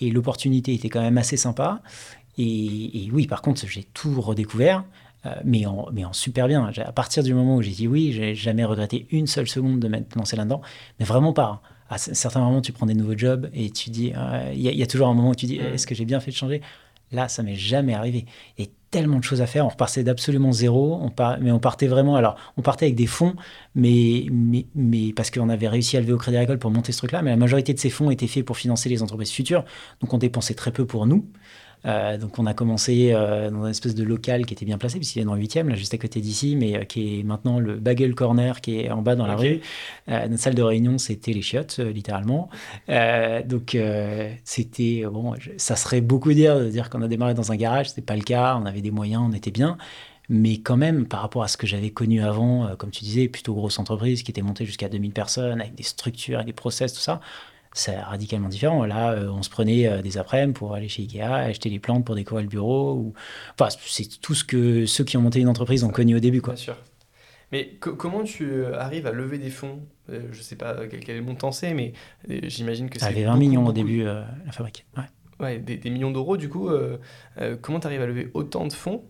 [0.00, 1.80] et l'opportunité était quand même assez sympa.
[2.38, 4.84] Et, et oui, par contre, j'ai tout redécouvert.
[5.26, 6.70] Euh, mais, en, mais en super bien.
[6.76, 9.88] À partir du moment où j'ai dit oui, j'ai jamais regretté une seule seconde de
[9.88, 10.60] m'être lancé là-dedans,
[10.98, 11.62] mais vraiment pas.
[11.88, 14.86] À certains moments, tu prends des nouveaux jobs et tu dis, euh, il y, a
[14.86, 16.60] toujours un moment où tu dis, est-ce que j'ai bien fait de changer?
[17.12, 18.26] Là, ça m'est jamais arrivé.
[18.58, 19.64] Et tellement de choses à faire.
[19.64, 22.16] On repartait d'absolument zéro, on mais on partait vraiment.
[22.16, 23.36] Alors, on partait avec des fonds,
[23.76, 26.98] mais, mais, mais parce qu'on avait réussi à lever au Crédit Agricole pour monter ce
[26.98, 27.22] truc-là.
[27.22, 29.64] Mais la majorité de ces fonds étaient faits pour financer les entreprises futures.
[30.00, 31.24] Donc, on dépensait très peu pour nous.
[31.84, 34.98] Euh, donc on a commencé euh, dans une espèce de local qui était bien placé,
[34.98, 37.58] puisqu'il est dans le 8e, là juste à côté d'ici, mais euh, qui est maintenant
[37.58, 39.60] le Bagel Corner, qui est en bas dans la rue.
[40.08, 42.48] notre salle de réunion, c'était les chiottes, littéralement.
[43.44, 43.76] donc
[44.44, 48.02] c'était, bon, ça serait beaucoup dire de dire qu'on a démarré dans un garage, c'était
[48.02, 49.76] pas le cas, on avait des moyens, on était bien.
[50.28, 53.54] Mais quand même, par rapport à ce que j'avais connu avant, comme tu disais, plutôt
[53.54, 57.00] grosse entreprise qui était montée jusqu'à 2000 personnes, avec des structures, et des process, tout
[57.00, 57.20] ça,
[57.76, 58.84] c'est radicalement différent.
[58.86, 62.04] Là, euh, on se prenait euh, des après-midi pour aller chez Ikea, acheter des plantes
[62.06, 62.94] pour décorer le bureau.
[62.94, 63.14] Ou...
[63.52, 66.40] Enfin, c'est tout ce que ceux qui ont monté une entreprise ont connu au début.
[66.40, 66.54] Quoi.
[66.54, 66.76] Bien sûr.
[67.52, 69.80] Mais comment tu euh, arrives à lever des fonds?
[70.08, 71.92] Je ne sais pas quel, montant c'est, mais
[72.28, 73.06] j'imagine que c'est.
[73.06, 74.86] avait 20 millions au début, la fabrique.
[74.96, 75.04] Ouais,
[75.40, 76.70] ouais des, millions d'euros, du coup.
[77.60, 79.04] comment tu arrives à lever autant de fonds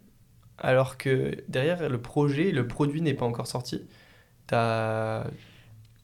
[0.58, 3.82] alors que derrière le projet, le produit n'est pas encore sorti?
[4.52, 5.24] As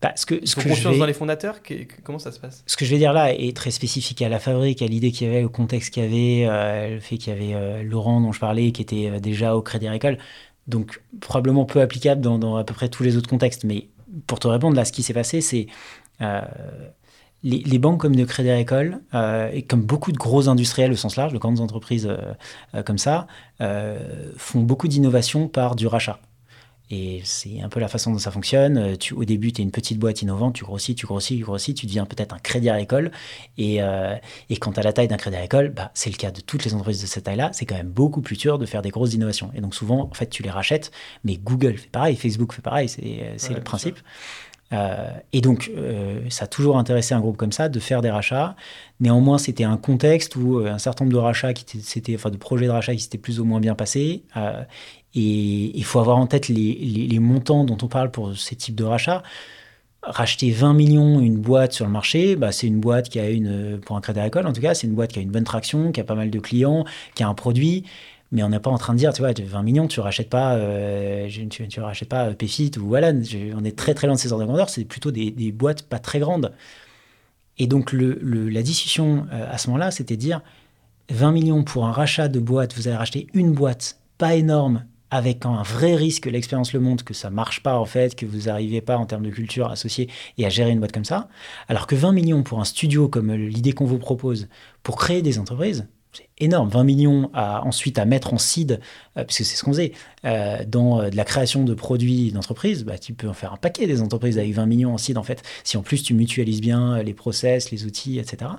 [0.03, 1.61] bah, ce que, ce que confiance dans les fondateurs
[2.03, 2.65] Comment ça se passe?
[2.67, 5.29] Ce que je vais dire là est très spécifique à la fabrique, à l'idée qu'il
[5.29, 8.21] y avait, au contexte qu'il y avait, euh, le fait qu'il y avait euh, Laurent
[8.21, 10.19] dont je parlais, qui était euh, déjà au Crédit Agricole.
[10.67, 13.63] Donc, probablement peu applicable dans, à peu près tous les autres contextes.
[13.63, 13.89] Mais
[14.27, 15.67] pour te répondre, là, ce qui s'est passé, c'est
[17.45, 19.01] les, banques comme de Crédit Agricole,
[19.53, 22.09] et comme beaucoup de gros industriels au sens large, de grandes entreprises
[22.87, 23.27] comme ça,
[24.37, 26.21] font beaucoup d'innovation par du rachat.
[26.95, 28.77] Et c'est un peu la façon dont ça fonctionne.
[28.77, 31.43] Euh, tu, au début, tu es une petite boîte innovante, tu grossis, tu grossis, tu
[31.43, 33.11] grossis, tu deviens peut-être un crédit agricole.
[33.57, 34.15] Et, euh,
[34.51, 36.67] et quand tu as la taille d'un crédit agricole, bah, c'est le cas de toutes
[36.67, 39.15] les entreprises de cette taille-là, c'est quand même beaucoup plus dur de faire des grosses
[39.15, 39.51] innovations.
[39.55, 40.93] Et donc souvent, en fait, tu les rachètes,
[41.25, 43.99] mais Google fait pareil, Facebook fait pareil, c'est le principe.
[44.75, 45.71] Euh, et donc,
[46.31, 48.55] ça a toujours intéressé un groupe comme ça de faire des rachats.
[49.01, 52.67] Néanmoins, c'était un contexte où un certain nombre de rachats, qui c'était, enfin de projets
[52.67, 54.25] de rachat qui s'étaient plus ou moins bien passés.
[55.15, 58.85] Et il faut avoir en tête les, montants dont on parle pour ces types de
[58.85, 59.23] rachats.
[60.03, 63.79] Racheter 20 millions une boîte sur le marché, bah, c'est une boîte qui a une,
[63.79, 65.93] pour un crédit agricole en tout cas, c'est une boîte qui a une bonne traction,
[65.93, 67.85] qui a pas mal de clients, qui a un produit.
[68.33, 70.55] Mais on n'est pas en train de dire, tu vois, 20 millions, tu rachètes pas,
[70.55, 73.13] euh, tu, rachètes pas euh, Pfit ou voilà,
[73.55, 75.99] on est très très loin de ces ordres de grandeur, c'est plutôt des, boîtes pas
[75.99, 76.53] très grandes.
[77.59, 80.41] Et donc la discussion euh, à ce moment-là, c'était dire
[81.11, 85.45] 20 millions pour un rachat de boîte, vous avez racheté une boîte pas énorme avec
[85.45, 88.81] un vrai risque, l'expérience le montre, que ça marche pas en fait, que vous n'arrivez
[88.81, 91.29] pas en termes de culture associée et à gérer une boîte comme ça.
[91.69, 94.49] Alors que 20 millions pour un studio comme l'idée qu'on vous propose
[94.83, 96.69] pour créer des entreprises, c'est énorme.
[96.69, 98.81] 20 millions à, ensuite à mettre en seed,
[99.17, 99.93] euh, puisque c'est ce qu'on faisait,
[100.25, 103.87] euh, dans euh, la création de produits d'entreprise, bah, tu peux en faire un paquet
[103.87, 107.03] des entreprises avec 20 millions en seed en fait, si en plus tu mutualises bien
[107.03, 108.51] les process, les outils, etc.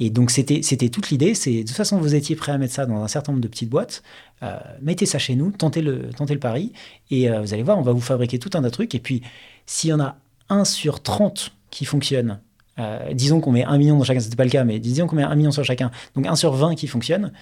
[0.00, 2.84] Et donc c'était toute l'idée, c'est de toute façon vous étiez prêt à mettre ça
[2.84, 4.02] dans un certain nombre de petites boîtes,
[4.42, 6.72] euh, mettez ça chez nous, tentez le, tentez le pari,
[7.10, 8.98] et euh, vous allez voir, on va vous fabriquer tout un tas de trucs, et
[8.98, 9.22] puis
[9.66, 10.16] s'il y en a
[10.48, 12.40] un sur 30 qui fonctionne,
[12.80, 15.16] euh, disons qu'on met un million dans chacun, c'était pas le cas, mais disons qu'on
[15.16, 17.32] met un million sur chacun, donc un sur 20 qui fonctionne,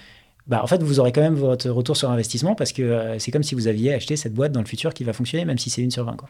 [0.45, 3.43] bah, en fait, vous aurez quand même votre retour sur investissement parce que c'est comme
[3.43, 5.81] si vous aviez acheté cette boîte dans le futur qui va fonctionner, même si c'est
[5.81, 6.17] une sur 20.
[6.17, 6.29] Quoi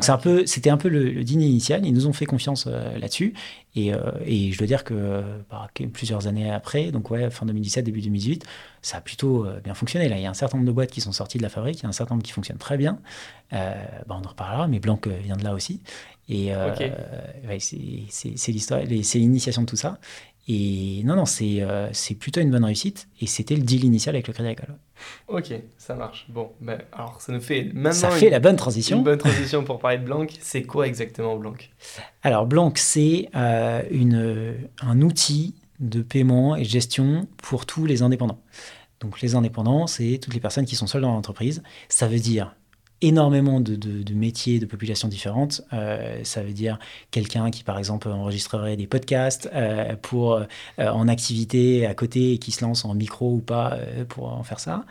[0.00, 1.86] c'est un peu, c'était un peu le, dîner initial.
[1.86, 3.32] Ils nous ont fait confiance euh, là-dessus.
[3.74, 7.84] Et, euh, et, je dois dire que bah, plusieurs années après, donc ouais, fin 2017,
[7.84, 8.44] début 2018,
[8.82, 10.08] ça a plutôt euh, bien fonctionné.
[10.08, 11.80] Là, il y a un certain nombre de boîtes qui sont sorties de la fabrique,
[11.80, 12.98] il y a un certain nombre qui fonctionnent très bien.
[13.50, 13.76] Bah,
[14.10, 15.80] on en reparlera, mais Blanc vient de là aussi.
[16.28, 16.52] Et
[17.58, 19.98] c'est l'histoire, c'est l'initiation de tout ça.
[20.48, 23.08] Et non, non, c'est c'est plutôt une bonne réussite.
[23.20, 24.76] Et c'était le deal initial avec le Crédit Agricole.
[25.28, 26.26] Ok, ça marche.
[26.28, 27.92] Bon, ben, alors ça nous fait maintenant.
[27.92, 28.98] Ça fait la bonne transition.
[28.98, 30.26] Une bonne transition pour parler de Blanc.
[30.40, 31.54] C'est quoi exactement Blanc?
[32.22, 33.28] Alors, Blanc, c'est
[33.90, 38.40] une un outil de paiement et de gestion pour tous les indépendants.
[39.00, 41.62] Donc les indépendants, c'est toutes les personnes qui sont seules dans l'entreprise.
[41.88, 42.56] Ça veut dire
[43.02, 45.62] énormément de, métiers, de populations différentes.
[45.72, 46.78] Euh, ça veut dire
[47.10, 50.44] quelqu'un qui, par exemple, enregistrerait des podcasts euh, pour euh,
[50.78, 53.78] en activité à côté et qui se lance en micro ou pas
[54.08, 54.84] pour en faire ça.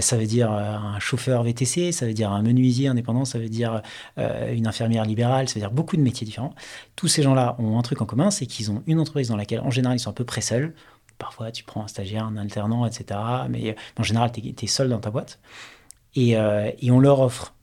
[0.00, 3.82] ça veut dire un chauffeur VTC, ça veut dire un menuisier indépendant, ça veut dire
[4.16, 6.54] une infirmière libérale, ça veut dire beaucoup de métiers différents.
[6.96, 9.60] Tous ces gens-là ont un truc en commun, c'est qu'ils ont une entreprise dans laquelle,
[9.60, 10.74] en général, ils sont à peu près seuls.
[11.18, 13.20] Parfois, tu prends un stagiaire, un alternant, etc.
[13.48, 15.38] Mais en général, tu es, seul dans ta boîte.
[16.16, 17.54] Euh, et, on leur offre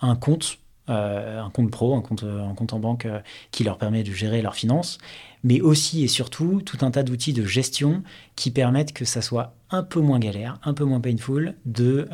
[0.00, 2.24] un compte, euh, un compte pro, un compte,
[2.56, 4.98] compte en banque euh, qui leur permet de gérer leurs finances,
[5.42, 8.02] mais aussi et surtout tout un tas d'outils de gestion
[8.36, 12.08] qui permettent que ça soit un peu moins galère, un peu moins painful de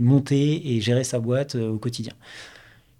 [0.00, 2.12] monter et gérer sa boîte au quotidien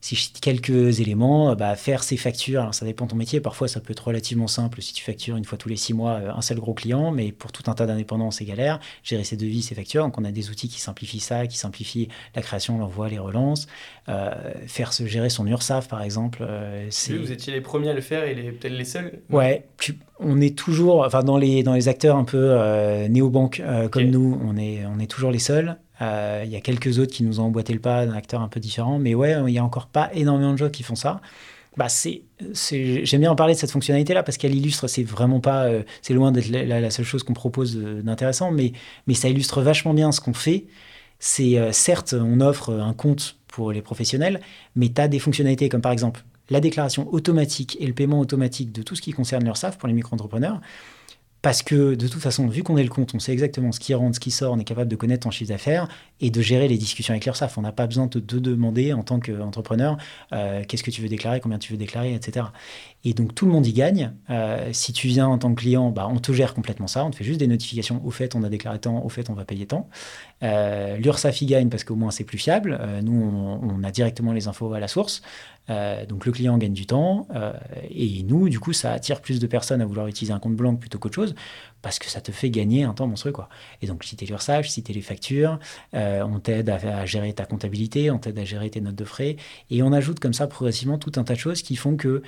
[0.00, 3.16] si je cite quelques éléments, euh, bah, faire ses factures, alors ça dépend de ton
[3.16, 5.92] métier, parfois ça peut être relativement simple si tu factures une fois tous les six
[5.92, 9.24] mois euh, un seul gros client, mais pour tout un tas d'indépendants c'est galère, gérer
[9.24, 12.42] ses devis, ses factures, donc on a des outils qui simplifient ça, qui simplifient la
[12.42, 13.66] création, l'envoi, les relances,
[14.08, 14.30] euh,
[14.66, 16.46] faire se gérer son URSAF par exemple.
[16.90, 17.14] c'est...
[17.14, 19.66] Vous étiez les premiers à le faire et les, peut-être les seuls Ouais,
[20.18, 22.56] on est toujours, enfin dans les, dans les acteurs un peu
[23.08, 25.76] néobanques comme nous, on est, on est toujours les seuls.
[26.00, 28.48] Euh, il y a quelques autres qui nous ont emboîté le pas, d'un acteur un
[28.48, 31.20] peu différent, mais ouais, il n'y a encore pas énormément de gens qui font ça.
[31.76, 35.64] Bah c'est, j'aime bien en parler de cette fonctionnalité-là parce qu'elle illustre, c'est vraiment pas,
[35.66, 38.72] euh, c'est loin d'être la, seule chose qu'on propose d'intéressant, mais,
[39.06, 40.66] mais ça illustre vachement bien ce qu'on fait.
[41.20, 44.40] C'est euh, certes, on offre un compte pour les professionnels,
[44.74, 48.72] mais tu as des fonctionnalités comme par exemple la déclaration automatique et le paiement automatique
[48.72, 50.60] de tout ce qui concerne l'URSSAF pour les micro-entrepreneurs.
[51.42, 53.94] Parce que de toute façon, vu qu'on est le compte, on sait exactement ce qui
[53.94, 55.88] rentre, ce qui sort, on est capable de connaître ton chiffre d'affaires
[56.20, 57.56] et de gérer les discussions avec l'URSSAF.
[57.56, 59.96] On n'a pas besoin de te demander en tant qu'entrepreneur
[60.32, 62.46] euh, qu'est-ce que tu veux déclarer, combien tu veux déclarer, etc.
[63.04, 64.12] Et donc tout le monde y gagne.
[64.28, 67.04] Euh, si tu viens en tant que client, bah, on te gère complètement ça.
[67.06, 68.04] On te fait juste des notifications.
[68.04, 69.02] Au fait, on a déclaré tant.
[69.02, 69.88] Au fait, on va payer tant.
[70.42, 70.98] Euh,
[71.42, 72.78] gagne parce qu'au moins c'est plus fiable.
[72.80, 73.12] Euh, nous,
[73.62, 75.22] on, a directement les infos à la source.
[75.68, 77.52] Euh, donc le client gagne du temps euh,
[77.90, 80.74] et nous, du coup, ça attire plus de personnes à vouloir utiliser un compte blanc
[80.74, 81.34] plutôt qu'autre chose
[81.82, 83.32] parce que ça te fait gagner un temps monstrueux.
[83.32, 83.48] Quoi.
[83.82, 85.58] Et donc, si tu es l'URSSAF, si les factures,
[85.92, 89.36] on t'aide à, gérer ta comptabilité, on t'aide à gérer tes notes de frais
[89.70, 92.22] et on ajoute comme ça progressivement tout un tas de choses qui font que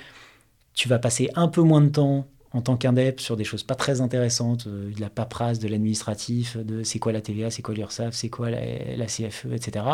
[0.73, 3.73] tu vas passer un peu moins de temps en tant qu'indep sur des choses pas
[3.73, 7.73] très intéressantes, euh, de la paperasse, de l'administratif, de c'est quoi la TVA, c'est quoi
[7.73, 9.85] l'URSSAF, c'est quoi la, CFE, etc.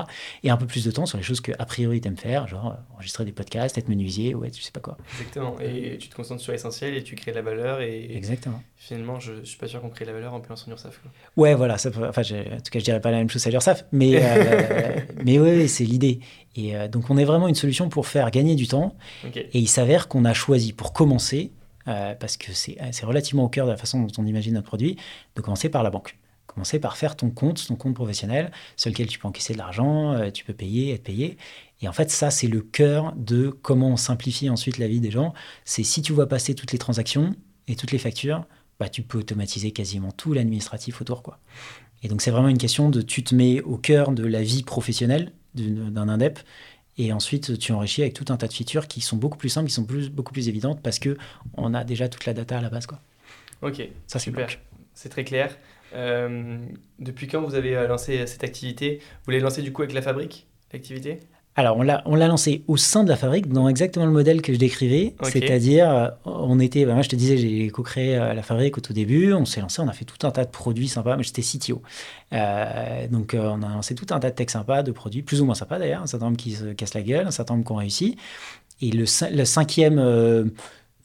[0.43, 2.67] Et un peu plus de temps sur les choses que a priori aimes faire, genre
[2.67, 4.97] euh, enregistrer des podcasts, être menuisier, ouais, tu sais pas quoi.
[5.13, 5.55] Exactement.
[5.61, 7.79] Et tu te concentres sur l'essentiel et tu crées de la valeur.
[7.79, 8.61] Et Exactement.
[8.75, 10.99] Finalement, je, suis pas sûr qu'on crée de la valeur en payant son URSSAF.
[11.37, 11.77] Ouais, voilà.
[11.77, 14.99] Ça enfin, en tout cas, je dirais pas la même chose à l'URSSAF, mais euh,
[15.23, 16.19] mais ouais, c'est l'idée.
[16.55, 18.95] Et donc, on est vraiment une solution pour faire gagner du temps.
[19.33, 21.51] Et il s'avère qu'on a choisi pour commencer
[21.89, 24.97] euh, parce que c'est relativement au cœur de la façon dont on imagine notre produit,
[25.35, 26.17] de commencer par la banque.
[26.45, 30.13] Commencer par faire ton compte, ton compte professionnel, sur lequel tu peux encaisser de l'argent,
[30.13, 31.37] euh, tu peux payer, être payé.
[31.81, 35.11] Et en fait, ça, c'est le cœur de comment on simplifie ensuite la vie des
[35.11, 35.33] gens.
[35.65, 37.31] C'est si tu vois passer toutes les transactions
[37.67, 38.45] et toutes les factures,
[38.79, 41.23] bah, tu peux automatiser quasiment tout l'administratif autour.
[42.01, 44.63] Et donc, c'est vraiment une question de tu te mets au cœur de la vie
[44.63, 46.39] professionnelle d'un indep
[46.99, 49.69] et ensuite, tu enrichis avec tout un tas de features qui sont beaucoup plus simples,
[49.69, 51.17] qui sont plus, beaucoup plus évidentes parce que
[51.53, 52.87] on a déjà toute la data à la base.
[52.87, 52.99] Quoi.
[53.61, 54.33] Ok, ça c'est.
[54.93, 55.55] C'est très clair.
[55.93, 56.59] Euh,
[56.99, 58.99] depuis quand vous avez euh, lancé cette activité?
[59.23, 61.21] Vous l'avez lancé du coup avec la fabrique, l'activité?
[61.55, 61.83] Alors, on
[62.15, 65.13] l'a, lancé au sein de la fabrique, dans exactement le modèle que je décrivais.
[65.23, 68.81] C'est-à-dire, euh, on était, bah, moi je te disais, j'ai co-créé euh, la fabrique au
[68.81, 69.33] tout début.
[69.33, 71.17] On s'est lancé, on a fait tout un tas de produits sympas.
[71.17, 71.81] Mais j'étais CTO.
[72.31, 75.45] Euh, donc, on a lancé tout un tas de techs sympas, de produits, plus ou
[75.45, 76.01] moins sympas d'ailleurs.
[76.01, 78.15] Un certain nombre qui se cassent la gueule, un certain nombre qui ont réussi.
[78.81, 79.99] Et le, le cinquième.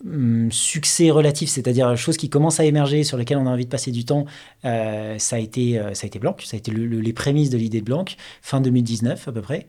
[0.05, 3.71] Hum, succès relatif, c'est-à-dire chose qui commence à émerger, sur lequel on a envie de
[3.71, 4.27] passer du temps,
[4.63, 7.87] ça, a été, ça a été Blanc, ça a été les prémices de l'idée de
[7.87, 8.05] Blanc,
[8.43, 9.67] fin 2019 à peu près.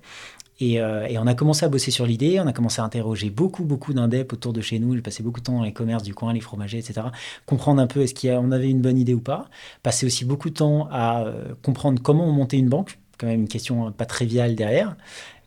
[0.61, 3.65] Euh, et, on a commencé à bosser sur l'idée, on a commencé à interroger beaucoup,
[3.65, 4.95] beaucoup d'indep autour de chez nous.
[4.95, 7.07] J'ai passé beaucoup de temps dans les commerces du coin, les fromagers, etc.
[7.45, 9.49] Comprendre un peu est-ce qu'on avait une bonne idée ou pas.
[9.83, 13.41] Passer aussi beaucoup de temps à euh, comprendre comment on montait une banque, quand même
[13.41, 14.95] une question pas triviale derrière.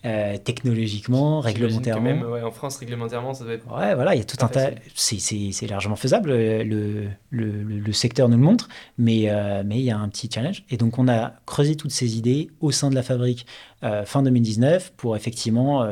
[0.04, 2.02] Euh, technologiquement, réglementairement.
[2.02, 3.66] Même, ouais, en France, réglementairement, ça doit être.
[3.66, 4.70] Ouais, voilà, il y a tout un tas.
[4.94, 6.30] C'est largement faisable.
[6.30, 10.30] Le, le, le, secteur nous le montre, mais euh, mais il y a un petit
[10.32, 10.62] challenge.
[10.70, 13.44] Et donc, on a creusé toutes ces idées au sein de la fabrique
[13.82, 15.84] euh, fin 2019 pour effectivement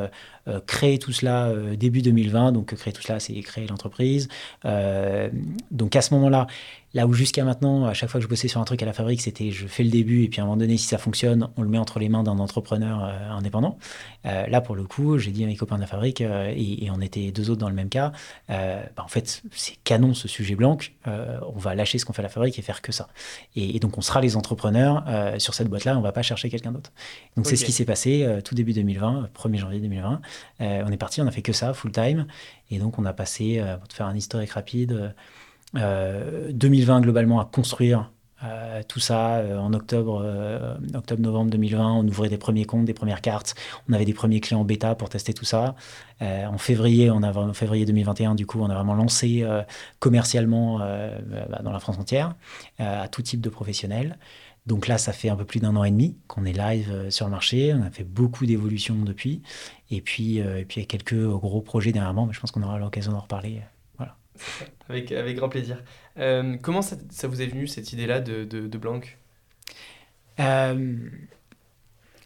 [0.65, 2.53] créer tout cela début 2020.
[2.53, 4.29] Donc créer tout cela, c'est créer l'entreprise.
[4.63, 6.47] donc à ce moment-là,
[6.97, 8.91] Là où jusqu'à maintenant, à chaque fois que je bossais sur un truc à la
[8.91, 11.47] fabrique, c'était je fais le début et puis à un moment donné, si ça fonctionne,
[11.55, 13.77] on le met entre les mains d'un entrepreneur euh, indépendant.
[14.25, 16.89] Euh, là, pour le coup, j'ai dit à mes copains de la fabrique, euh, et,
[16.89, 18.13] on était deux autres dans le même cas,
[18.49, 22.23] bah, en fait, c'est canon ce sujet blanc, on va lâcher ce qu'on fait à
[22.23, 23.09] la fabrique et faire que ça.
[23.55, 25.03] Et, donc, on sera les entrepreneurs
[25.37, 26.91] sur cette boîte-là, on va pas chercher quelqu'un d'autre.
[27.35, 30.21] Donc, c'est ce qui s'est passé tout début 2020, 1er janvier 2020.
[30.61, 32.25] on est parti, on a fait que ça, full time.
[32.71, 35.13] Et donc, on a passé, pour te faire un historique rapide,
[35.73, 38.11] 2020 euh, globalement à construire
[38.43, 40.23] euh, tout ça euh, en octobre,
[40.93, 43.55] octobre-novembre 2020, on ouvrait des premiers comptes, des premières cartes,
[43.89, 45.75] on avait des premiers clients bêta pour tester tout ça.
[46.21, 49.45] en février, on a, février 2021, du coup, on a vraiment lancé
[49.99, 52.35] commercialement bah, dans la France entière
[52.79, 54.17] à tout type de professionnels.
[54.67, 57.25] Donc là, ça fait un peu plus d'un an et demi qu'on est live sur
[57.25, 57.73] le marché.
[57.73, 59.41] On a fait beaucoup d'évolutions depuis.
[59.89, 62.63] Et puis, et puis, il y a quelques gros projets dernièrement, mais je pense qu'on
[62.63, 63.61] aura l'occasion d'en reparler
[64.89, 65.83] avec, avec grand plaisir.
[66.17, 69.01] Euh, comment ça, ça, vous est venu cette idée-là de, de, de, Blanc?
[70.39, 70.95] Euh,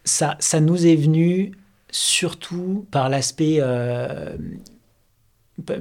[0.03, 1.53] ça, ça nous est venu
[1.91, 4.37] surtout par l'aspect euh,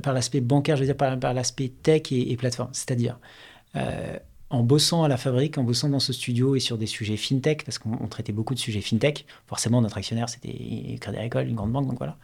[0.02, 2.70] par l'aspect bancaire, je veux dire par, par l'aspect tech et, plateforme.
[2.72, 3.18] C'est-à-dire
[4.50, 7.64] en bossant à la fabrique, en bossant dans ce studio et sur des sujets fintech,
[7.64, 9.24] parce qu'on traitait beaucoup de sujets fintech.
[9.46, 12.16] Forcément, notre actionnaire c'était Crédit Agricole, une grande banque, donc voilà.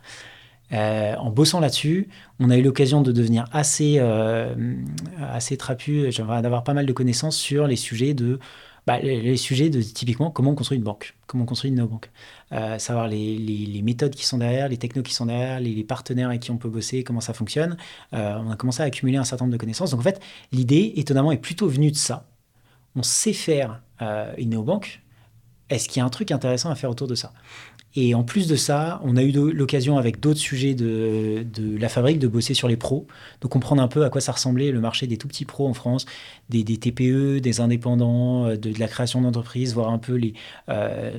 [0.73, 2.09] Euh, en bossant là-dessus,
[2.41, 4.55] on a eu l'occasion de devenir assez, euh,
[5.21, 8.39] assez trapu, d'avoir pas mal de connaissances sur les sujets de,
[8.87, 12.11] bah, les, sujets de typiquement comment on construit une banque, comment on construit une néobanque,
[12.53, 16.29] euh, savoir les, les, méthodes qui sont derrière, les technos qui sont derrière, les, partenaires
[16.29, 17.77] avec qui on peut bosser, comment ça fonctionne.
[18.13, 19.91] On a commencé à accumuler un certain nombre de connaissances.
[19.93, 20.21] Donc en fait,
[20.53, 22.27] l'idée, étonnamment, est plutôt venue de ça.
[22.97, 23.83] On sait faire
[24.37, 25.03] une néobanque.
[25.69, 27.33] Est-ce qu'il y a un truc intéressant à faire autour de ça?
[27.99, 31.47] Et en plus de ça, on a eu l'occasion avec d'autres sujets de,
[31.81, 33.07] la fabrique de bosser sur les pros,
[33.41, 35.73] de comprendre un peu à quoi ça ressemblait le marché des tout petits pros en
[35.73, 36.05] France,
[36.51, 40.21] des, TPE, des indépendants, euh, de, la création d'entreprises, voir un peu
[40.69, 41.11] euh,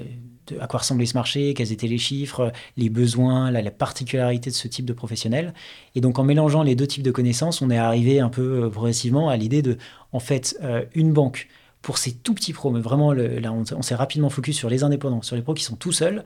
[0.60, 4.68] à quoi ressemblait ce marché, quels étaient les chiffres, les besoins, la, particularité de ce
[4.68, 5.56] type de professionnel.
[5.96, 8.70] Et donc en mélangeant les deux types de connaissances, on est arrivé un peu euh,
[8.70, 9.78] progressivement à l'idée de,
[10.12, 10.60] en fait,
[10.94, 11.48] une banque
[11.82, 14.84] pour ces tout petits pros, mais vraiment, là, on, on s'est rapidement focus sur les
[14.84, 16.24] indépendants, sur les pros qui sont tout seuls.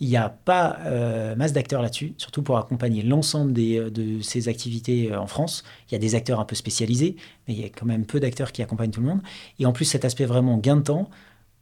[0.00, 4.48] Il n'y a pas euh, masse d'acteurs là-dessus, surtout pour accompagner l'ensemble euh, de ces
[4.48, 5.62] activités euh, en France.
[5.88, 8.18] Il y a des acteurs un peu spécialisés, mais il y a quand même peu
[8.18, 9.20] d'acteurs qui accompagnent tout le monde.
[9.58, 11.10] Et en plus, cet aspect vraiment gain de temps,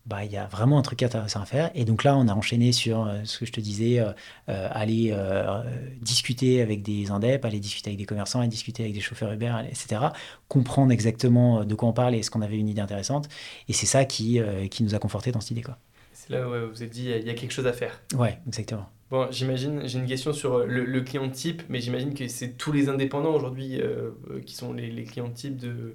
[0.07, 1.71] bah, il y a vraiment un truc intéressant à faire.
[1.75, 4.03] Et donc là, on a enchaîné sur ce que je te disais,
[4.47, 5.15] aller
[6.01, 9.53] discuter avec des indep, aller discuter avec des commerçants, aller discuter avec des chauffeurs Uber,
[9.69, 10.01] etc.
[10.49, 13.29] Comprendre exactement de quoi on parle et est-ce qu'on avait une idée intéressante.
[13.69, 15.63] Et c'est ça qui, qui nous a conforté dans cette idée.
[15.63, 15.77] Quoi
[16.29, 18.01] là où vous vous êtes dit, il y, a quelque chose à faire.
[18.15, 18.89] Ouais, exactement.
[19.11, 22.89] Bon, j'imagine, j'ai une question sur le, client type, mais j'imagine que c'est tous les
[22.89, 25.95] indépendants aujourd'hui euh, euh, qui sont les, clients types de,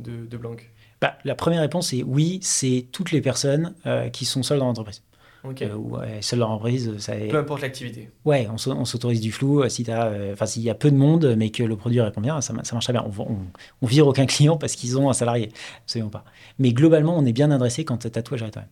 [0.00, 0.56] de, de Blanc.
[1.00, 4.66] Bah, la première réponse est oui, c'est toutes les personnes euh, qui sont seules dans
[4.66, 5.02] l'entreprise.
[5.44, 5.64] Okay.
[5.64, 8.10] Euh, ou seule leur entreprise, ça Peu importe l'activité.
[8.24, 9.68] Ouais, on, s'autorise du flou.
[9.68, 12.40] Si euh, enfin, s'il y a peu de monde, mais que le produit répond bien,
[12.40, 13.04] ça, ça marche bien.
[13.18, 13.38] On,
[13.82, 15.50] on, vire aucun client parce qu'ils ont un salarié,
[15.82, 16.24] absolument pas.
[16.60, 18.68] Mais globalement, on est bien adressé quand tatouage arrête même.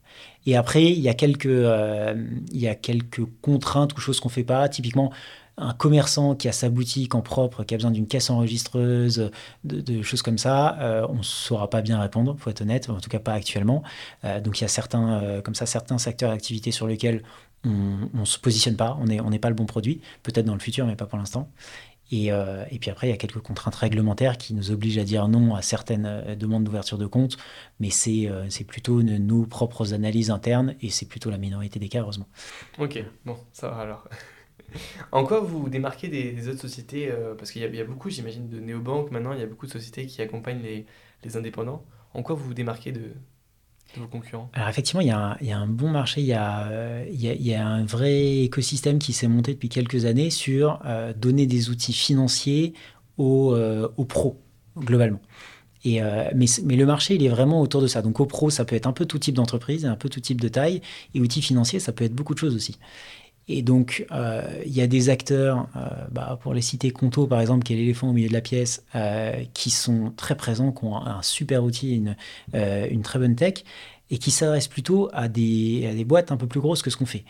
[0.46, 2.14] Et après, il y a quelques, euh,
[2.52, 4.68] il y a quelques contraintes ou choses qu'on fait pas.
[4.68, 5.10] Typiquement,
[5.60, 9.30] un commerçant qui a sa boutique en propre, qui a besoin d'une caisse enregistreuse,
[9.64, 13.00] de, choses comme ça, euh, on ne saura pas bien répondre, faut être honnête, en
[13.00, 13.82] tout cas pas actuellement.
[14.24, 17.22] Euh, donc il y a certains, euh, comme ça, certains secteurs d'activité sur lesquels
[17.64, 20.86] on ne se positionne pas, on n'est pas le bon produit, peut-être dans le futur,
[20.86, 21.50] mais pas pour l'instant.
[22.10, 22.32] Et,
[22.80, 25.60] puis après, il y a quelques contraintes réglementaires qui nous obligent à dire non à
[25.60, 27.36] certaines demandes d'ouverture de compte,
[27.78, 28.30] mais c'est
[28.66, 32.26] plutôt nos propres analyses internes et c'est plutôt la minorité des cas, heureusement.
[32.78, 34.08] Ok, bon, ça va alors.
[35.12, 38.60] En quoi vous démarquez des, autres sociétés euh, Parce qu'il y, a beaucoup, j'imagine, de
[38.60, 41.84] néobanques maintenant, il y a beaucoup de sociétés qui accompagnent les, indépendants.
[42.14, 43.12] En quoi vous vous démarquez de,
[43.96, 44.50] vos concurrents?
[44.52, 49.12] Alors effectivement, il y, a un, bon marché, il y a, un vrai écosystème qui
[49.12, 52.74] s'est monté depuis quelques années sur euh, donner des outils financiers
[53.18, 54.40] aux, euh, pros,
[54.78, 55.20] globalement.
[55.84, 56.00] Mais,
[56.34, 58.02] mais, le marché, il est vraiment autour de ça.
[58.02, 60.40] Donc, aux pros, ça peut être un peu tout type d'entreprise, un peu tout type
[60.40, 60.82] de taille.
[61.14, 62.76] Et outils financiers, ça peut être beaucoup de choses aussi.
[63.48, 65.80] Et donc, euh, il y a des acteurs, euh,
[66.12, 68.84] bah, pour les citer Conto par exemple, qui est l'éléphant au milieu de la pièce,
[68.94, 72.16] euh, qui sont très présents, qui ont un super outil, une,
[72.54, 73.64] une très bonne tech,
[74.10, 76.96] et qui s'adressent plutôt à des, à des, boîtes un peu plus grosses que ce
[76.96, 77.24] qu'on fait.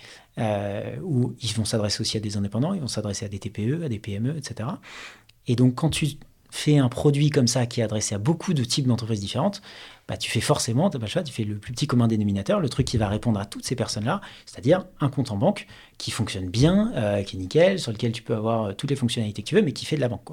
[1.03, 3.89] où ils vont s'adresser aussi à des indépendants, ils vont s'adresser à des TPE, à
[3.89, 4.69] des PME, etc.
[5.47, 6.07] Et donc, quand tu
[6.51, 9.63] fais un produit comme ça qui est adressé à beaucoup de types d'entreprises différentes,
[10.11, 12.97] bah, tu fais forcément, pas tu fais le plus petit commun dénominateur, le truc qui
[12.97, 17.23] va répondre à toutes ces personnes-là, c'est-à-dire un compte en banque qui fonctionne bien, euh,
[17.23, 19.63] qui est nickel, sur lequel tu peux avoir euh, toutes les fonctionnalités que tu veux,
[19.63, 20.31] mais qui fait de la banque.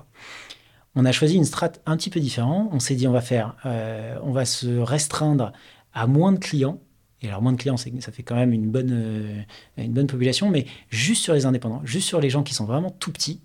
[0.95, 2.69] On a choisi une strate un petit peu différente.
[2.71, 5.51] On s'est dit, on va faire, euh, on va se restreindre
[5.93, 6.79] à moins de clients.
[7.21, 9.45] Et alors, moins de clients, ça fait quand même une bonne,
[9.77, 12.89] une bonne population, mais juste sur les indépendants, juste sur les gens qui sont vraiment
[12.89, 13.41] tout petits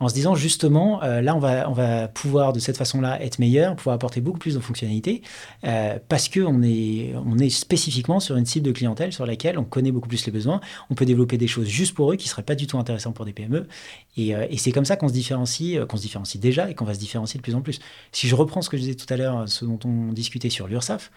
[0.00, 3.38] en se disant justement, euh, là, on va, on va pouvoir de cette façon-là être
[3.38, 5.22] meilleur, pouvoir apporter beaucoup plus de fonctionnalités,
[5.64, 9.64] euh, parce qu'on est, on est spécifiquement sur une cible de clientèle sur laquelle on
[9.64, 12.30] connaît beaucoup plus les besoins, on peut développer des choses juste pour eux qui ne
[12.30, 13.66] seraient pas du tout intéressantes pour des PME.
[14.16, 16.94] Et, euh, c'est comme ça qu'on se différencie, qu'on se différencie déjà et qu'on va
[16.94, 17.80] se différencier de plus en plus.
[18.12, 20.68] Si je reprends ce que je disais tout à l'heure, ce dont on discutait sur
[20.68, 21.10] l'URSAF,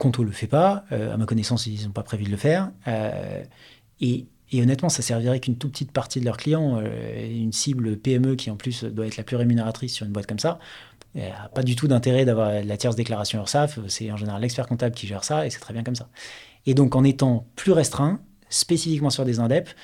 [0.00, 2.72] Conto ne le fait pas, à ma connaissance, ils n'ont pas prévu de le faire.
[4.00, 7.96] et et honnêtement, ça servirait qu'une toute petite partie de leurs clients, euh, une cible
[7.96, 10.58] PME qui en plus doit être la plus rémunératrice sur une boîte comme ça,
[11.14, 13.78] n'a pas du tout d'intérêt d'avoir la tierce déclaration URSAF.
[13.88, 16.08] C'est en général l'expert comptable qui gère ça et c'est très bien comme ça.
[16.66, 19.74] Et donc en étant plus restreint, spécifiquement sur des indeps,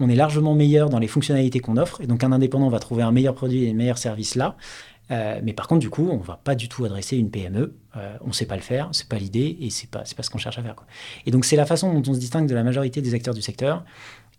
[0.00, 2.00] on est largement meilleur dans les fonctionnalités qu'on offre.
[2.00, 4.56] Et donc un indépendant va trouver un meilleur produit et un meilleur service là.
[5.10, 7.74] Euh, mais par contre, du coup, on ne va pas du tout adresser une PME.
[7.96, 10.30] Euh, on ne sait pas le faire, c'est pas l'idée et c'est pas, pas ce
[10.30, 10.74] qu'on cherche à faire.
[10.74, 10.86] Quoi.
[11.26, 13.42] Et donc, c'est la façon dont on se distingue de la majorité des acteurs du
[13.42, 13.84] secteur.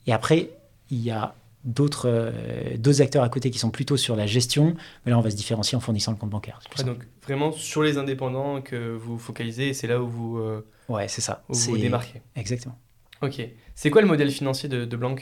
[0.07, 0.49] Et après,
[0.89, 5.11] il y a d'autres euh, acteurs à côté qui sont plutôt sur la gestion, mais
[5.11, 6.59] là on va se différencier en fournissant le compte bancaire.
[6.86, 10.39] donc vraiment sur les indépendants que vous focalisez, c'est là où vous
[10.89, 12.22] ouais c'est ça, où vous démarquez.
[12.36, 12.78] Exactement.
[13.24, 13.41] Ok.
[13.74, 15.16] C'est quoi le modèle financier de, de Blanc?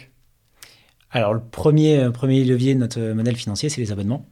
[1.12, 4.28] Alors le premier premier levier de notre modèle financier, c'est les abonnements.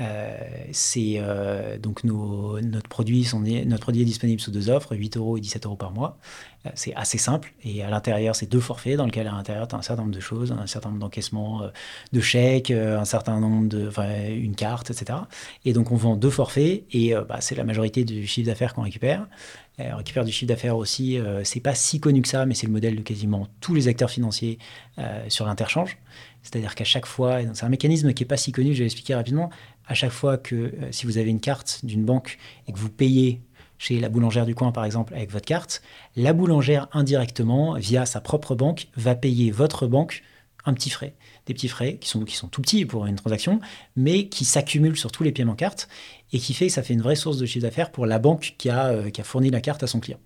[0.00, 0.36] Euh,
[0.72, 5.16] c'est euh, donc nos, notre, produit sont, notre produit est disponible sous deux offres, 8
[5.16, 6.18] euros et 17 euros par mois.
[6.66, 9.76] Euh, c'est assez simple et à l'intérieur, c'est deux forfaits dans lesquels à l'intérieur, tu
[9.76, 11.62] as un certain nombre de choses, un certain nombre d'encaissements
[12.12, 13.90] de chèques, un certain nombre de.
[14.34, 15.18] Une carte, etc.
[15.64, 18.82] Et donc, on vend deux forfaits et bah, c'est la majorité du chiffre d'affaires qu'on
[18.82, 19.26] récupère.
[19.78, 22.72] on récupère du chiffre d'affaires aussi, c'est pas si connu que ça, mais c'est le
[22.72, 24.58] modèle de quasiment tous les acteurs financiers
[25.28, 25.98] sur l'interchange.
[26.44, 29.14] C'est-à-dire qu'à chaque fois, c'est un mécanisme qui n'est pas si connu, je vais l'expliquer
[29.14, 29.50] rapidement,
[29.86, 32.90] à chaque fois que euh, si vous avez une carte d'une banque et que vous
[32.90, 33.40] payez
[33.78, 35.82] chez la boulangère du coin par exemple avec votre carte,
[36.16, 40.22] la boulangère indirectement, via sa propre banque, va payer votre banque
[40.64, 41.14] un petit frais.
[41.46, 43.60] Des petits frais qui sont, qui sont tout petits pour une transaction,
[43.96, 45.88] mais qui s'accumulent sur tous les paiements carte
[46.32, 48.54] et qui fait que ça fait une vraie source de chiffre d'affaires pour la banque
[48.58, 50.18] qui a, euh, qui a fourni la carte à son client.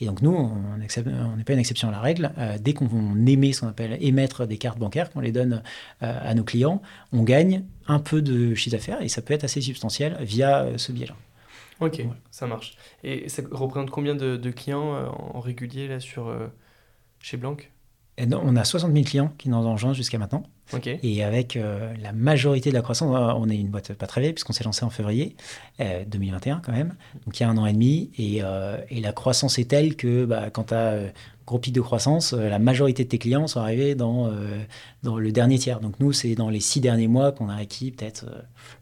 [0.00, 2.32] Et donc nous, on n'est pas une exception à la règle.
[2.38, 5.62] Euh, dès qu'on émet ce qu'on appelle émettre des cartes bancaires, qu'on les donne
[6.02, 6.80] euh, à nos clients,
[7.12, 10.92] on gagne un peu de chiffre d'affaires et ça peut être assez substantiel via ce
[10.92, 11.14] biais-là.
[11.80, 12.76] Ok, ça marche.
[13.04, 16.34] Et ça représente combien de, clients en régulier là sur
[17.20, 17.56] chez Blanc
[18.32, 20.42] on a 60 000 clients qui nous enregistrent jusqu'à maintenant.
[21.02, 24.32] Et avec euh, la majorité de la croissance, on est une boîte pas très vieille
[24.32, 25.36] puisqu'on s'est lancé en février
[25.78, 26.94] 2021 euh, quand même,
[27.24, 28.10] donc il y a un an et demi.
[28.18, 30.98] Et, euh, la croissance est telle que bah, quand tu as
[31.46, 34.30] gros pic de croissance, la majorité de tes clients sont arrivés dans,
[35.02, 35.80] dans le dernier tiers.
[35.80, 38.26] Donc nous, c'est dans les six derniers mois qu'on a acquis peut-être,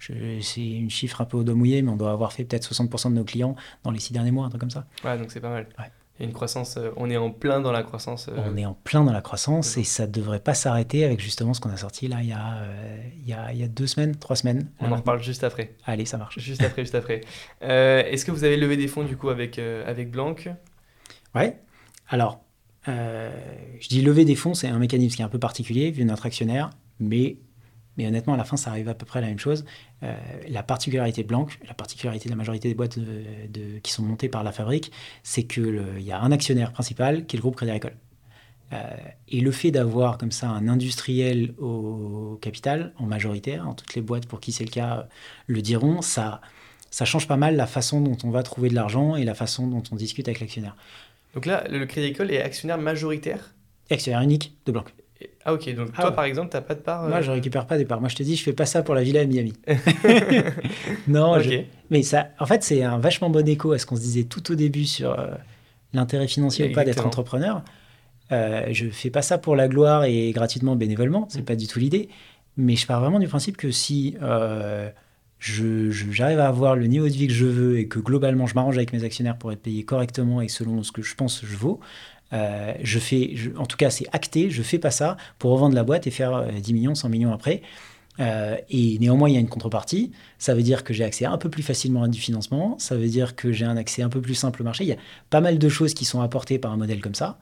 [0.01, 3.11] c'est une chiffre un peu au dos mouillé, mais on doit avoir fait peut-être 60%
[3.11, 4.87] de nos clients dans les six derniers mois, un truc comme ça.
[5.05, 5.67] Ouais, donc c'est pas mal.
[5.79, 5.87] Ouais
[6.21, 8.29] une croissance, euh, on est en plein dans la croissance.
[8.29, 11.21] Euh, on est en plein dans la croissance et ça ne devrait pas s'arrêter avec
[11.21, 13.63] justement ce qu'on a sorti là il y a, euh, il, y a, il y
[13.63, 14.71] a, deux semaines, trois semaines.
[14.81, 15.75] On en reparle juste après.
[15.85, 16.39] Allez, ça marche.
[16.39, 17.21] Juste après, juste après.
[17.61, 20.35] Est-ce que vous avez levé des fonds du coup avec, avec Blanc?
[21.35, 21.61] Ouais.
[22.09, 22.41] Alors,
[22.87, 26.27] je dis lever des fonds, c'est un mécanisme qui est un peu particulier vu notre
[26.27, 27.37] actionnaire, mais
[27.99, 29.65] mais honnêtement, à la fin, ça arrive à peu près à la même chose.
[30.05, 30.17] Euh,
[30.49, 34.29] la particularité de Blanc, la particularité de la majorité des boîtes de, qui sont montées
[34.29, 34.93] par la fabrique,
[35.25, 37.97] c'est qu'il y a un actionnaire principal qui est le groupe Crédit Agricole.
[38.73, 38.83] Euh,
[39.29, 44.03] et le fait d'avoir comme ça un industriel au capital, en majoritaire, en toutes les
[44.03, 45.09] boîtes pour qui c'est le cas
[45.47, 46.41] le diront, ça,
[46.91, 49.67] ça change pas mal la façon dont on va trouver de l'argent et la façon
[49.67, 50.77] dont on discute avec l'actionnaire.
[51.35, 53.55] Donc là, le Crédit Agricole est actionnaire majoritaire?
[53.91, 54.85] Actionnaire unique de Blanc.
[55.45, 57.35] Ah ok, donc ah toi par exemple, tu n'as pas de part Moi, je euh,
[57.35, 58.01] récupère pas des parts.
[58.01, 59.55] Moi, je te dis, je fais pas ça pour la villa à Miami.
[61.09, 61.39] non,
[61.91, 64.53] mais ça, en fait, c'est un vachement bon écho à ce qu'on se disait tout
[64.53, 65.29] au début sur euh,
[65.93, 67.63] l'intérêt financier ou pas d'être entrepreneur.
[68.31, 71.47] Euh, je fais pas ça pour la gloire et gratuitement, bénévolement, c'est n'est mm.
[71.47, 72.09] pas du tout l'idée.
[72.57, 74.91] Mais je pars vraiment du principe que si euh,
[75.39, 78.77] j'arrive à avoir le niveau de vie que je veux et que globalement je m'arrange
[78.77, 81.57] avec mes actionnaires pour être payé correctement et selon ce que je pense que je
[81.57, 81.81] vaux,
[82.33, 85.85] euh, je fais, en tout cas, c'est acté, je fais pas ça pour revendre la
[85.85, 87.63] boîte et faire 10 euh, millions, 100 millions après.
[88.21, 90.11] Euh, et néanmoins, il y a une contrepartie.
[90.39, 92.77] Ça veut dire que j'ai accès un peu plus facilement à du financement.
[92.79, 94.85] Ça veut dire que j'ai un accès un peu plus simple au marché.
[94.85, 94.97] Il y a
[95.31, 97.39] pas mal de choses qui sont apportées par un modèle comme ça.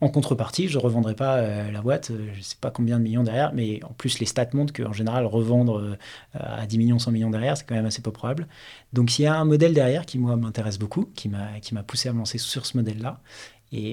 [0.00, 3.22] En contrepartie, je ne revendrai pas la boîte, je ne sais pas combien de millions
[3.22, 5.96] derrière, mais en plus, les stats montrent qu'en général, revendre
[6.34, 8.48] à 10 millions, 100 millions derrière, c'est quand même assez peu probable.
[8.92, 12.12] Donc, il y a un modèle derrière qui, moi, m'intéresse beaucoup, qui m'a poussé à
[12.12, 13.20] me lancer sur ce modèle-là,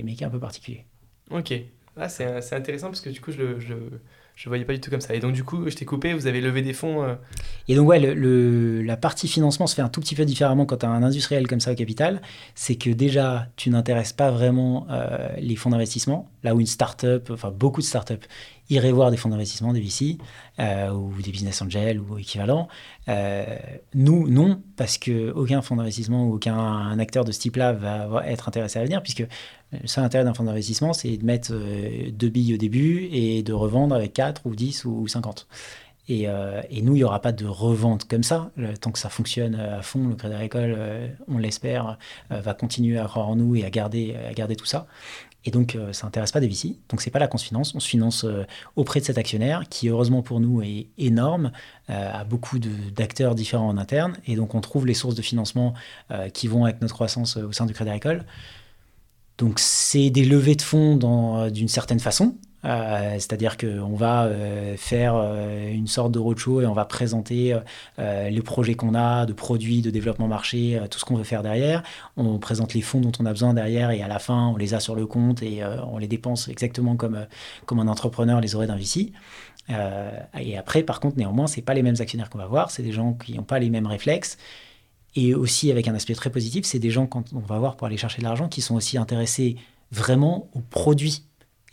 [0.03, 0.85] mais qui est un peu particulier.
[1.29, 1.53] Ok.
[1.97, 3.75] Ah, c'est intéressant parce que du coup, je, je,
[4.35, 5.13] je voyais pas du tout comme ça.
[5.13, 7.03] Et donc, du coup, je t'ai coupé, vous avez levé des fonds.
[7.03, 7.15] Euh.
[7.67, 10.77] Et donc, ouais, le, la partie financement se fait un tout petit peu différemment quand
[10.77, 12.21] tu as un industriel comme ça au capital.
[12.55, 16.29] C'est que déjà, tu n'intéresses pas vraiment euh, les fonds d'investissement.
[16.43, 18.23] Là où une start-up, enfin beaucoup de start-up,
[18.71, 20.17] iraient voir des fonds d'investissement, des VC,
[20.59, 22.67] euh, ou des business angels ou équivalents.
[23.93, 28.79] nous, non, parce qu'aucun fonds d'investissement ou aucun acteur de ce type-là va être intéressé
[28.79, 29.25] à venir, puisque
[29.71, 33.41] le seul intérêt d'un fonds d'investissement, c'est de mettre euh, deux billes au début et
[33.41, 35.47] de revendre avec 4 ou 10 ou 50.
[36.09, 38.51] Et, euh, nous, il n'y aura pas de revente comme ça.
[38.81, 41.97] Tant que ça fonctionne à fond, le Crédit Agricole, euh, on l'espère,
[42.29, 44.87] va continuer à croire en nous et à garder, à garder tout ça.
[45.43, 46.75] Et donc, ça n'intéresse pas des VC.
[46.89, 47.73] Donc, c'est pas là qu'on se finance.
[47.73, 48.25] On se finance
[48.75, 51.51] auprès de cet actionnaire qui, heureusement pour nous, est énorme,
[51.87, 54.17] a beaucoup d'acteurs différents en interne.
[54.27, 55.73] Et donc, on trouve les sources de financement
[56.33, 58.23] qui vont avec notre croissance au sein du Crédit Agricole.
[59.41, 62.35] Donc c'est des levées de fonds euh, d'une certaine façon.
[62.63, 67.57] Euh, c'est-à-dire qu'on va euh, faire une sorte de roadshow et on va présenter
[67.97, 71.83] les projets qu'on a, de produits, de développement marché, tout ce qu'on veut faire derrière.
[72.17, 74.73] On présente les fonds dont on a besoin derrière et à la fin, on les
[74.73, 77.25] a sur le compte et on les dépense exactement comme,
[77.65, 79.11] comme un entrepreneur les aurait d'un VC.
[79.69, 82.91] et après, par contre, néanmoins, c'est pas les mêmes actionnaires qu'on va voir, c'est des
[82.91, 84.37] gens qui n'ont pas les mêmes réflexes.
[85.15, 87.87] Et aussi, avec un aspect très positif, c'est des gens, quand on va voir pour
[87.87, 89.57] aller chercher de l'argent, qui sont aussi intéressés
[89.91, 91.23] vraiment au produit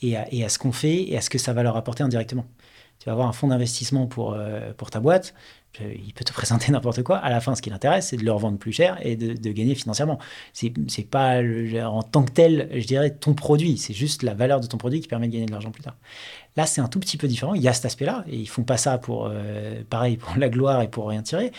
[0.02, 2.46] et à, ce qu'on fait et à ce que ça va leur apporter indirectement.
[2.98, 5.34] Tu vas avoir un fonds d'investissement pour, euh, pour ta boîte,
[5.80, 7.18] il peut te présenter n'importe quoi.
[7.18, 9.74] À la fin, ce qui l'intéresse, c'est de le revendre plus cher et de, gagner
[9.74, 10.18] financièrement.
[10.52, 10.70] C'est
[11.08, 11.40] pas
[11.84, 13.78] en tant que tel, je dirais, ton produit.
[13.78, 15.96] C'est juste la valeur de ton produit qui permet de gagner de l'argent plus tard.
[16.56, 17.54] Là, c'est un tout petit peu différent.
[17.54, 20.48] Il y a cet aspect-là et ils font pas ça pour, euh, pareil, pour la
[20.48, 21.52] gloire et pour rien tirer.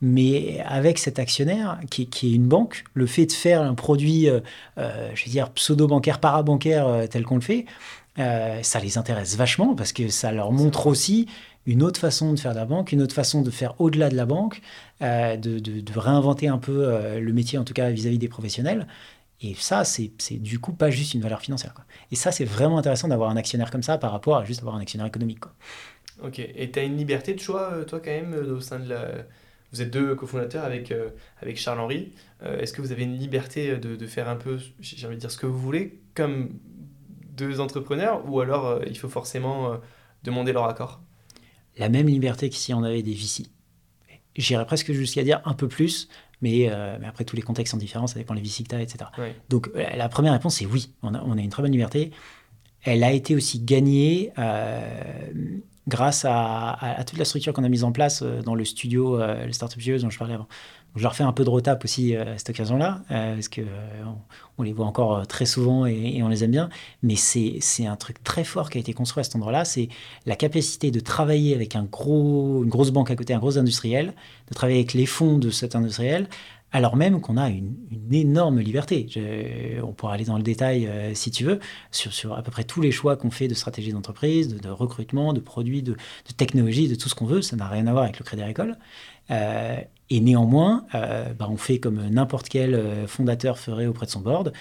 [0.00, 4.40] Mais avec cet actionnaire qui, est une banque, le fait de faire un produit, euh,
[4.76, 7.64] je veux dire, pseudo-bancaire, parabancaire tel qu'on le fait,
[8.16, 11.26] ça les intéresse vachement parce que ça leur montre aussi
[11.66, 14.16] une autre façon de faire de la banque, une autre façon de faire au-delà de
[14.16, 14.60] la banque,
[15.00, 18.86] de, réinventer un peu le métier, en tout cas vis-à-vis des professionnels.
[19.40, 21.74] Et ça, c'est du coup pas juste une valeur financière.
[22.12, 24.76] Et ça, c'est vraiment intéressant d'avoir un actionnaire comme ça par rapport à juste avoir
[24.76, 25.40] un actionnaire économique.
[25.40, 25.52] Quoi.
[26.22, 29.08] Ok, et tu as une liberté de choix, toi, quand même, au sein de la
[29.72, 31.08] vous êtes deux cofondateurs avec, euh,
[31.42, 32.12] avec Charles-Henri.
[32.44, 35.20] Euh, est-ce que vous avez une liberté de, de faire un peu, j'ai envie de
[35.20, 36.60] dire, ce que vous voulez, comme
[37.34, 39.78] deux entrepreneurs, ou alors euh, il faut forcément
[40.22, 41.00] demander leur accord?
[41.76, 43.46] La même liberté que si on avait des VC.
[44.36, 46.08] J'irais presque jusqu'à dire un peu plus,
[46.40, 46.70] mais,
[47.00, 49.10] mais, après tous les contextes sont différents, ça dépend des VC que tu as, etc.
[49.48, 52.10] Donc la première réponse c'est oui, on a, on a, une très bonne liberté.
[52.82, 54.32] Elle a été aussi gagnée
[55.88, 59.46] grâce à, toute la structure qu'on a mise en place euh, dans le studio, euh,
[59.46, 60.48] le Startup Studios dont je parlais avant.
[60.96, 63.62] Je leur fais un peu de retap aussi euh, à cette occasion-là, parce que
[64.58, 66.68] on, les voit encore très souvent et, on les aime bien.
[67.02, 69.88] Mais c'est un truc très fort qui a été construit à cet endroit-là, c'est
[70.26, 74.14] la capacité de travailler avec un gros, une grosse banque à côté, un gros industriel,
[74.48, 76.28] de travailler avec les fonds de cet industriel,
[76.74, 77.76] alors même qu'on a une,
[78.10, 79.06] énorme liberté.
[79.82, 81.60] on pourra aller dans le détail euh, si tu veux,
[81.92, 85.38] sur, à peu près tous les choix qu'on fait de stratégie d'entreprise, de, recrutement, de
[85.38, 87.42] produits, de, de technologie, de tout ce qu'on veut.
[87.42, 88.76] Ça n'a rien à voir avec le Crédit Agricole.
[89.30, 89.76] Euh,
[90.10, 94.20] et néanmoins, euh, bah, on fait comme n'importe quel euh, fondateur ferait auprès de son
[94.20, 94.52] board.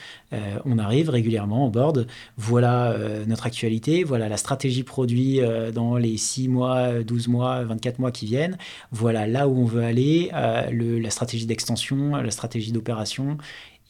[0.66, 2.08] on arrive régulièrement au board.
[2.38, 2.96] Voilà
[3.28, 5.40] notre actualité, voilà la stratégie produit
[5.74, 8.58] dans les 6 mois, 12 mois, 24 mois qui viennent.
[8.92, 13.38] Voilà là où on veut aller, la stratégie d'extension, la stratégie d'opération.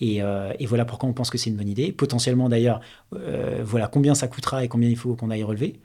[0.02, 0.22] Et,
[0.66, 1.92] voilà pourquoi on pense que c'est une bonne idée.
[1.94, 2.82] Potentiellement d'ailleurs,
[3.12, 5.80] voilà combien ça coûtera et combien il faut qu'on aille relever.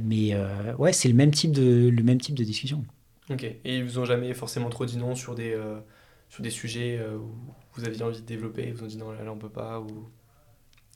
[0.00, 0.34] mais
[0.78, 2.84] ouais, c'est le même type de discussion.
[3.30, 3.44] Ok.
[3.44, 5.80] Et ils vous ont jamais forcément trop dit non sur des, euh,
[6.28, 7.34] sur des sujets euh, où
[7.74, 9.80] vous aviez envie de développer Ils vous ont dit non, là, là on peut pas
[9.80, 10.08] ou...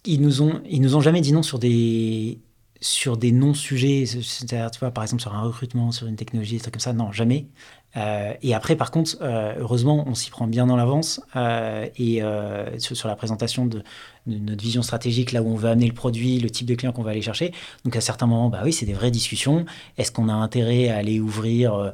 [0.04, 2.40] Ils nous ont, ils nous ont jamais dit non sur des,
[2.82, 6.74] sur des non-sujets, tu vois, par exemple, sur un recrutement, sur une technologie, des trucs
[6.74, 6.92] comme ça.
[6.92, 7.46] Non, jamais.
[7.96, 12.22] Euh, et après, par contre, euh, heureusement, on s'y prend bien dans l'avance euh, et
[12.78, 13.82] sur, la présentation de,
[14.26, 17.02] notre vision stratégique, là où on veut amener le produit, le type de client qu'on
[17.02, 17.52] va aller chercher.
[17.84, 19.66] Donc, à certains moments, bah oui, c'est des vraies discussions.
[19.98, 21.92] Est-ce qu'on a intérêt à aller ouvrir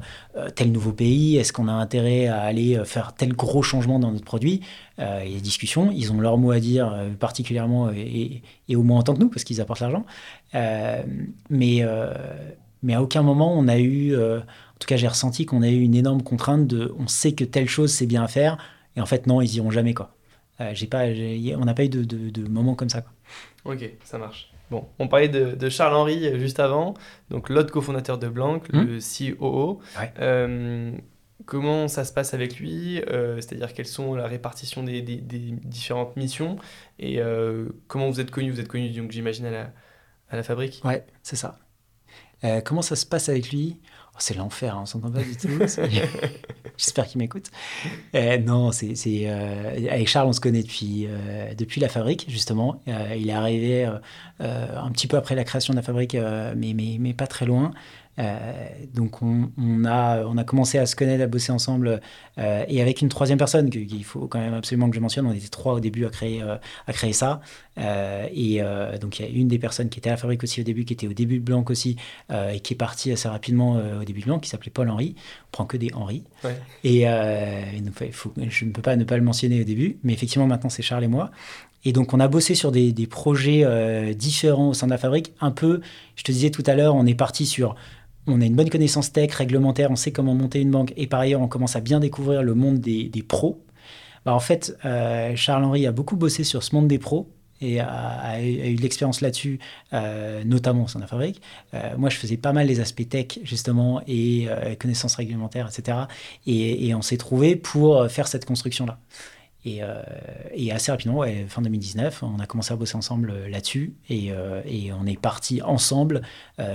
[0.55, 1.37] tel nouveau pays?
[1.37, 4.61] Est-ce qu'on a intérêt à aller faire tel gros changement dans notre produit?
[4.99, 5.91] Il y a des discussions.
[5.91, 8.43] Ils ont leur mot à dire, particulièrement et,
[8.75, 10.05] au moins en tant que nous, parce qu'ils apportent l'argent.
[10.53, 11.83] mais,
[12.83, 14.15] mais à aucun moment, on a eu
[14.79, 17.43] en tout cas, j'ai ressenti qu'on a eu une énorme contrainte de on sait que
[17.43, 18.57] telle chose c'est bien à faire,
[18.95, 19.93] et en fait, non, ils iront jamais.
[19.93, 20.15] quoi.
[20.71, 23.01] j'ai pas, on n'a pas eu de, de, moment comme ça.
[23.01, 23.11] Quoi.
[23.73, 24.53] Ok, ça marche.
[24.71, 26.93] Bon, on parlait de, Charles-Henri juste avant,
[27.29, 29.35] donc l'autre cofondateur de Blanc, le hmm.
[29.37, 29.81] COO.
[31.45, 36.55] comment ça se passe avec lui C'est-à-dire quelles sont la répartition des, des, différentes missions
[36.99, 37.19] et
[37.87, 39.73] comment vous êtes connu Vous êtes connu, donc j'imagine à la,
[40.29, 40.81] à la fabrique?
[40.85, 41.59] Ouais, c'est ça.
[42.63, 43.75] comment ça se passe avec lui?
[44.23, 45.47] C'est l'enfer, hein, on s'entend pas du tout.
[46.77, 47.47] J'espère qu'il m'écoute.
[48.15, 52.81] Euh, non, c'est, euh, avec Charles, on se connaît depuis, euh, depuis la fabrique, justement.
[52.87, 53.85] il est arrivé
[54.39, 56.15] un petit peu après la création de la fabrique,
[56.55, 57.71] mais, mais pas très loin.
[58.19, 59.49] Euh, donc on,
[59.85, 62.01] a, on a commencé à se connaître, à bosser ensemble,
[62.37, 65.25] euh, et avec une troisième personne qu'il faut quand même absolument que je mentionne.
[65.25, 66.57] On était trois au début à créer, euh,
[66.87, 67.41] à créer ça.
[67.77, 68.61] et
[68.99, 70.85] donc il y a une des personnes qui était à la fabrique aussi au début,
[70.85, 71.95] qui était au début de Blanc aussi,
[72.31, 75.15] et qui est partie assez rapidement au début de Blanc, qui s'appelait Paul Henry.
[75.17, 76.23] On prend que des Henry.
[76.83, 77.05] Et,
[78.11, 80.83] faut, je ne peux pas ne pas le mentionner au début, mais effectivement maintenant c'est
[80.83, 81.31] Charles et moi.
[81.85, 85.31] Et donc, on a bossé sur des, des projets différents au sein de la fabrique.
[85.39, 85.79] Un peu,
[86.17, 87.75] je te disais tout à l'heure, on est parti sur
[88.29, 91.19] on a une bonne connaissance tech, réglementaire, on sait comment monter une banque, et par
[91.19, 93.61] ailleurs, on commence à bien découvrir le monde des, pros.
[94.25, 97.29] Bah, en fait, euh, Charles-Henri a beaucoup bossé sur ce monde des pros
[97.61, 99.59] et a, eu de l'expérience là-dessus,
[99.91, 101.41] euh, notamment au sein la fabrique.
[101.73, 104.47] Euh, moi, je faisais pas mal les aspects tech, justement, et
[104.79, 105.97] connaissances réglementaires, etc.
[106.47, 108.97] et on s'est trouvé pour faire cette construction-là.
[109.67, 110.03] Euh,
[110.53, 114.93] et, assez rapidement, fin 2019, on a commencé à bosser ensemble euh, là-dessus euh, et,
[114.93, 116.21] on est parti ensemble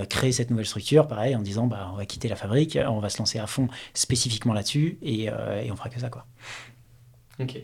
[0.09, 3.09] créer cette nouvelle structure, pareil, en disant bah, on va quitter la fabrique, on va
[3.09, 6.09] se lancer à fond spécifiquement là-dessus et, on fera que ça.
[6.09, 6.25] Quoi.
[7.39, 7.57] Ok.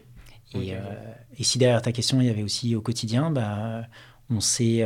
[0.53, 0.73] Et,
[1.41, 3.83] si derrière ta question, il y avait aussi au quotidien, bah,
[4.29, 4.83] on s'est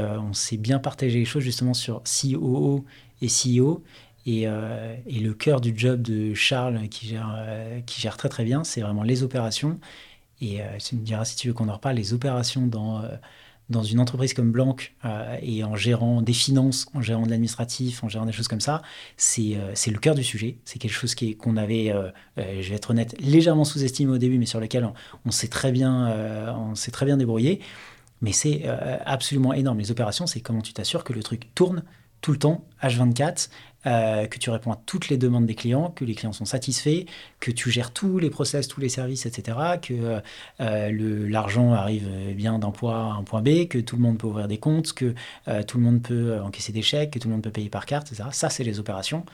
[0.58, 2.86] bien partagé les choses justement sur COO
[3.22, 3.84] et CEO.
[4.26, 7.38] Et, et, le cœur du job de Charles, qui gère,
[7.86, 9.80] qui gère très très bien, c'est vraiment les opérations
[10.42, 13.08] et euh, tu me diras si tu veux qu'on en reparle, les opérations dans, euh,
[13.70, 14.76] dans une entreprise comme Blanc
[15.06, 18.62] euh, et en gérant des finances, en gérant de l'administratif, en gérant des choses comme
[18.62, 18.82] ça,
[19.18, 19.58] c'est
[19.88, 20.58] le cœur du sujet.
[20.66, 21.94] C'est quelque chose qu'on avait,
[22.38, 24.90] je vais être honnête, légèrement sous-estimé au début, mais sur lequel
[25.26, 27.62] on, s'est très, bien, on s'est très bien débrouillé.
[28.22, 28.68] Mais c'est
[29.06, 29.80] absolument énorme.
[29.80, 31.84] Les opérations, c'est comment tu t'assures que le truc tourne
[32.22, 33.50] tout le temps, H24,
[33.88, 37.06] euh, que tu réponds à toutes les demandes des clients, que les clients sont satisfaits,
[37.40, 40.22] que tu gères tous les process, tous les services, etc., que
[40.60, 44.18] euh, l'argent arrive bien d'un point A à un point B, que tout le monde
[44.18, 45.14] peut ouvrir des comptes, que
[45.48, 47.86] euh, tout le monde peut encaisser des chèques, que tout le monde peut payer par
[47.86, 48.30] carte, etc.
[48.32, 49.26] Ça, c'est les opérations.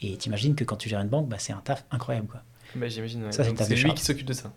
[0.00, 2.28] Et t'imagines que quand tu gères une banque, bah, c'est un taf incroyable.
[2.28, 2.42] Quoi.
[2.76, 3.26] Bah, J'imagine.
[3.30, 4.52] c'est lui qui s'occupe de ça.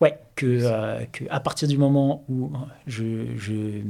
[0.00, 2.50] Ouais, que, que, à partir du moment où
[2.86, 3.82] je, je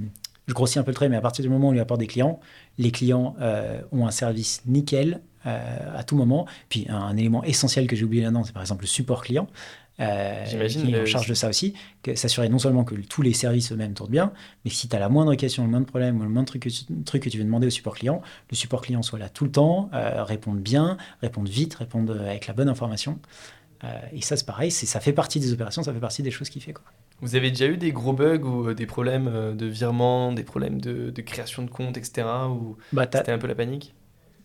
[0.50, 2.00] je grossis un peu le trait, mais à partir du moment où on lui apporte
[2.00, 2.40] des clients,
[2.80, 6.46] les clients euh, ont un service nickel euh, à tout moment.
[6.68, 9.46] Puis un, élément essentiel que j'ai oublié là-dedans, c'est par exemple le support client.
[10.00, 10.86] Euh, J'imagine.
[10.86, 13.70] Qui est en charge de ça aussi, que s'assurer non seulement que tous les services
[13.70, 14.32] eux-mêmes tournent bien,
[14.64, 16.70] mais si tu as la moindre question, le moindre problème ou le moindre truc que,
[16.70, 19.44] tu, truc que tu veux demander au support client, le support client soit là tout
[19.44, 23.18] le temps, réponde bien, réponde vite, réponde avec la bonne information.
[24.12, 26.62] Et ça, c'est pareil, ça fait partie des opérations, ça fait partie des choses qu'il
[26.62, 26.72] fait.
[26.72, 26.84] Quoi.
[27.22, 30.42] Vous avez déjà eu des gros bugs ou euh, des problèmes euh, de virement, des
[30.42, 32.26] problèmes de, création de compte, etc.
[32.48, 33.94] Ou bah, c'était un peu la panique?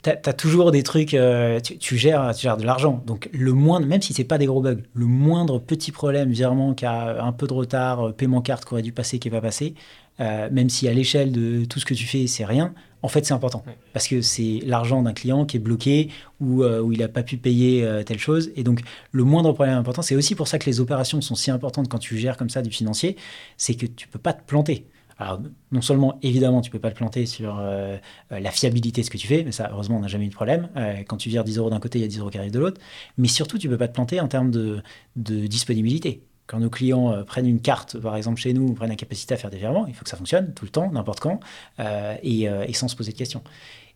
[0.04, 3.02] Tu as, toujours des trucs, euh, tu, gères, tu gères de l'argent.
[3.08, 6.76] Donc, le moindre, même si c'est pas des gros bugs, le moindre petit problème, virement
[6.76, 9.42] qui a un peu de retard, paiement carte qui aurait dû passer, qui n'est pas
[9.42, 9.74] passé,
[10.20, 12.76] même si à l'échelle de tout ce que tu fais, c'est rien,
[13.06, 13.64] en fait, c'est important.
[13.94, 17.22] Parce que c'est l'argent d'un client qui est bloqué ou euh, où il n'a pas
[17.22, 18.52] pu payer euh, telle chose.
[18.56, 18.82] Et donc,
[19.12, 22.00] le moindre problème important, c'est aussi pour ça que les opérations sont si importantes quand
[22.00, 23.16] tu gères comme ça du financier,
[23.58, 24.88] c'est que tu peux pas te planter.
[25.20, 25.40] Alors,
[25.72, 27.98] non seulement, évidemment, tu peux pas te planter sur euh,
[28.32, 30.34] la fiabilité de ce que tu fais, mais ça, heureusement, on n'a jamais eu de
[30.34, 30.68] problème.
[31.08, 32.60] quand tu vires 10 euros d'un côté, il y a 10 euros qui arrivent de
[32.60, 32.82] l'autre.
[33.20, 34.82] Mais surtout, tu peux pas te planter en termes de,
[35.16, 36.24] de disponibilité.
[36.48, 39.38] Quand nos clients euh, prennent une carte, par exemple chez nous, prennent la capacité à
[39.38, 41.40] faire des virements, il faut que ça fonctionne tout le temps, n'importe quand,
[41.80, 43.44] euh, euh, et, sans se poser de questions.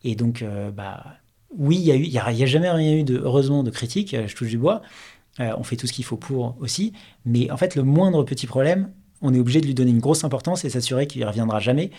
[0.03, 1.03] Et donc, bah,
[1.55, 4.57] oui, il n'y a, a, jamais rien eu, de, heureusement, de critique, je touche du
[4.57, 4.81] bois.
[5.39, 6.93] on fait tout ce qu'il faut pour aussi.
[7.25, 10.23] Mais en fait, le moindre petit problème, on est obligé de lui donner une grosse
[10.23, 11.91] importance et s'assurer qu'il ne reviendra jamais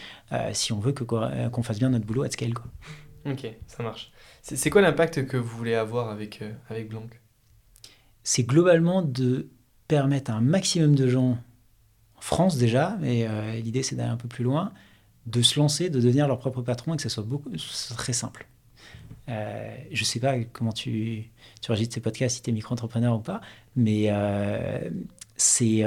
[0.53, 2.55] si on veut qu'on fasse bien notre boulot à scale.
[2.55, 2.65] Quoi.
[3.31, 4.11] Ok, ça marche.
[4.41, 7.03] C'est quoi l'impact que vous voulez avoir avec, avec Blanc?
[8.23, 9.51] C'est globalement de
[9.91, 11.37] permettre à un maximum de gens,
[12.17, 14.73] en France déjà, mais euh, l'idée c'est d'aller un peu plus loin,
[15.27, 17.51] de se lancer, de devenir leur propre patron et que ce soit beaucoup,
[17.97, 18.47] très simple.
[19.29, 21.25] Euh, je ne sais pas comment tu,
[21.61, 23.41] tu enregistres ces podcasts, si tu es micro-entrepreneur ou pas,
[23.75, 24.89] mais euh,
[25.37, 25.85] c'est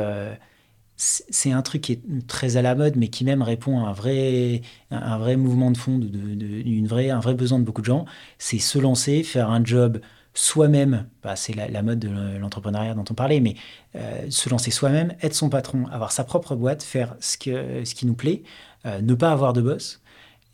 [0.96, 3.94] c'est un truc qui est très à la mode, mais qui même répond à un
[3.94, 8.06] vrai, un vrai mouvement de fond, de, vraie, un vrai besoin de beaucoup de gens.
[8.38, 10.00] C'est se lancer, faire un job
[10.34, 13.56] soi-même, bah, c'est la, mode de l'entrepreneuriat dont on parlait, mais
[13.96, 17.94] euh, se lancer soi-même, être son patron, avoir sa propre boîte, faire ce, que, ce
[17.94, 18.44] qui nous plaît,
[18.86, 20.02] euh, ne pas avoir de boss.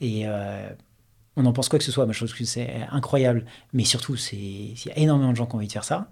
[0.02, 0.26] Et
[1.36, 3.46] on en pense quoi que ce soit, mais je trouve que c'est incroyable.
[3.74, 6.10] Mais surtout, il y a énormément de gens qui ont envie de faire ça.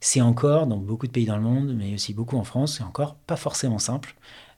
[0.00, 2.84] C'est encore, dans beaucoup de pays dans le monde, mais aussi beaucoup en France, c'est
[2.84, 4.14] encore pas forcément simple.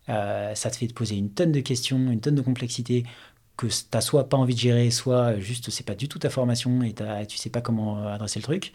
[0.09, 3.05] ça te fait te poser une tonne de questions, une tonne de complexité
[3.61, 6.31] que tu n'as soit pas envie de gérer, soit juste c'est pas du tout ta
[6.31, 6.95] formation et
[7.27, 8.73] tu sais pas comment adresser le truc.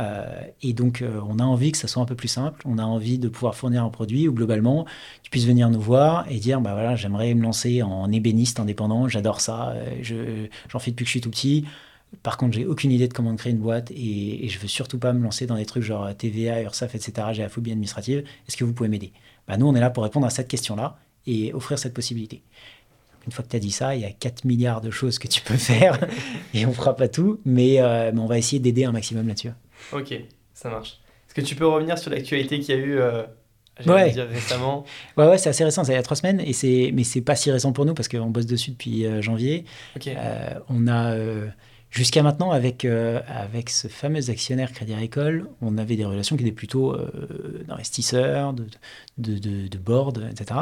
[0.00, 0.24] Euh,
[0.62, 2.62] et donc, euh, on a envie que ça soit un peu plus simple.
[2.64, 4.86] On a envie de pouvoir fournir un produit où globalement,
[5.22, 9.08] tu puisses venir nous voir et dire, bah voilà, j'aimerais me lancer en ébéniste indépendant.
[9.08, 9.70] J'adore ça.
[9.72, 11.66] Euh, j'en fais depuis que je suis tout petit.
[12.22, 14.98] Par contre, j'ai aucune idée de comment créer une boîte et, et, je veux surtout
[14.98, 17.28] pas me lancer dans des trucs genre TVA, URSAF, etc.
[17.32, 18.24] J'ai la phobie administrative.
[18.48, 19.12] Est-ce que vous pouvez m'aider?
[19.46, 22.42] Bah, Nous, on est là pour répondre à cette question-là et offrir cette possibilité.
[23.26, 25.28] Une fois que tu as dit ça, il y a 4 milliards de choses que
[25.28, 25.98] tu peux faire
[26.54, 29.50] et on fera pas tout, mais, euh, mais on va essayer d'aider un maximum là-dessus.
[29.92, 30.14] Ok,
[30.54, 31.00] ça marche.
[31.28, 33.22] Est-ce que tu peux revenir sur l'actualité qu'il y a eu euh,
[34.10, 34.84] dire récemment?
[35.16, 37.20] Ouais, ouais c'est assez récent, ça il y a 3 semaines, et c'est, mais c'est
[37.20, 39.64] pas si récent pour nous parce qu'on bosse dessus depuis euh, janvier.
[40.68, 41.14] on a.
[41.92, 46.52] Jusqu'à maintenant, avec, avec ce fameux actionnaire Crédit Agricole, on avait des relations qui étaient
[46.52, 46.96] plutôt
[47.66, 48.64] d'investisseurs, de,
[49.18, 50.60] de, de, de board, etc.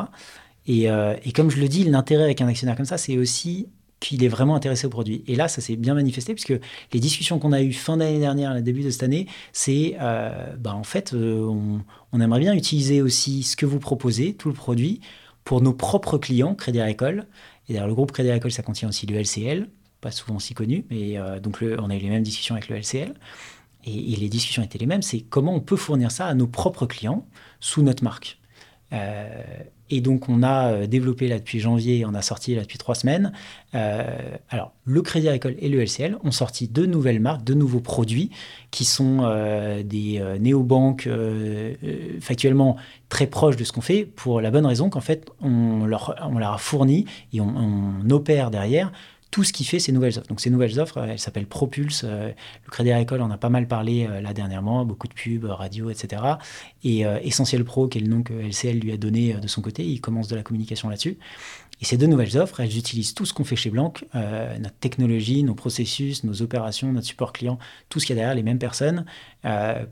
[0.68, 3.68] Euh, et, comme je le dis, l'intérêt avec un actionnaire comme ça, c'est aussi
[4.00, 5.24] qu'il est vraiment intéressé au produit.
[5.26, 6.54] Et là, ça s'est bien manifesté, puisque
[6.92, 10.74] les discussions qu'on a eues fin d'année dernière, début de cette année, c'est, euh, bah,
[10.74, 11.44] en fait, euh,
[12.12, 15.00] on, aimerait bien utiliser aussi ce que vous proposez, tout le produit,
[15.44, 17.26] pour nos propres clients, Crédit Agricole.
[17.68, 19.68] Et d'ailleurs, le groupe Crédit Agricole, ça contient aussi le LCL,
[20.00, 23.14] pas souvent si connu, mais donc on a eu les mêmes discussions avec le LCL.
[23.84, 26.86] Et, les discussions étaient les mêmes, c'est comment on peut fournir ça à nos propres
[26.86, 27.26] clients
[27.60, 28.38] sous notre marque.
[29.90, 32.94] Et donc, on a euh, développé là depuis janvier, on a sorti là depuis trois
[32.94, 33.32] semaines.
[33.74, 34.04] Euh,
[34.50, 38.30] alors, le Crédit Agricole et le LCL ont sorti deux nouvelles marques, deux nouveaux produits
[38.70, 39.18] qui sont
[39.84, 41.08] des néobanques
[42.20, 42.76] factuellement
[43.08, 46.58] très proches de ce qu'on fait pour la bonne raison qu'en fait, on leur, a
[46.58, 48.92] fourni et on opère derrière
[49.30, 50.28] tout ce qui fait ces nouvelles offres.
[50.28, 52.02] Donc ces nouvelles offres, elles s'appellent Propulse.
[52.04, 52.28] Euh,
[52.64, 55.90] le Crédit Agricole en a pas mal parlé euh, là dernièrement, beaucoup de pubs, radio,
[55.90, 56.22] etc.
[56.82, 59.60] Et euh, Essentiel Pro, qui est le nom que LCL lui a donné de son
[59.60, 61.18] côté, il commence de la communication là-dessus.
[61.80, 65.44] Et ces deux nouvelles offres, elles utilisent tout ce qu'on fait chez Blanc, notre technologie,
[65.44, 68.58] nos processus, nos opérations, notre support client, tout ce qu'il y a derrière, les mêmes
[68.58, 69.04] personnes,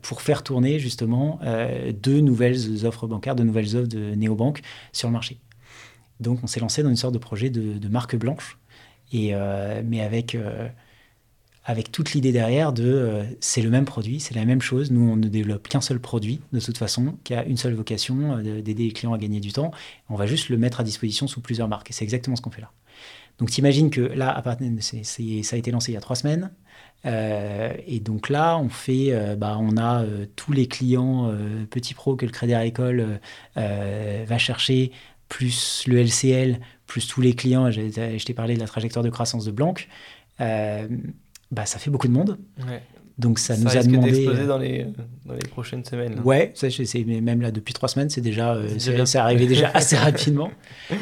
[0.01, 1.39] pour faire tourner justement
[1.93, 5.37] deux nouvelles offres bancaires, deux nouvelles offres de néobanques sur le marché.
[6.19, 8.57] Donc on s'est lancé dans une sorte de projet de marque blanche
[9.13, 10.67] euh, mais avec, euh,
[11.65, 14.91] avec toute l'idée derrière de euh, c'est le même produit, c'est la même chose.
[14.91, 18.37] Nous, on ne développe qu'un seul produit, de toute façon, qui a une seule vocation,
[18.39, 19.71] d'aider les clients à gagner du temps.
[20.09, 21.89] On va juste le mettre à disposition sous plusieurs marques.
[21.89, 22.71] Et c'est exactement ce qu'on fait là.
[23.39, 26.51] Donc, t'imagines que là, à partir ça a été lancé il y a trois semaines.
[27.05, 30.03] et donc là, on fait, bah, on a
[30.35, 31.31] tous les clients
[31.69, 33.19] petits pros que le Crédit Agricole
[33.55, 34.91] va chercher,
[35.29, 39.45] plus le LCL, plus tous les clients, je, t'ai parlé de la trajectoire de croissance
[39.45, 39.75] de Blanc,
[40.41, 40.87] euh,
[41.51, 42.39] bah, ça fait beaucoup de monde.
[43.17, 44.11] Donc ça, nous a demandé.
[44.11, 44.85] d'exploser dans les,
[45.25, 46.19] dans les prochaines semaines.
[46.23, 46.67] Ouais, ça,
[47.03, 50.51] même là depuis trois semaines, c'est déjà, euh, c'est arrivé déjà assez rapidement.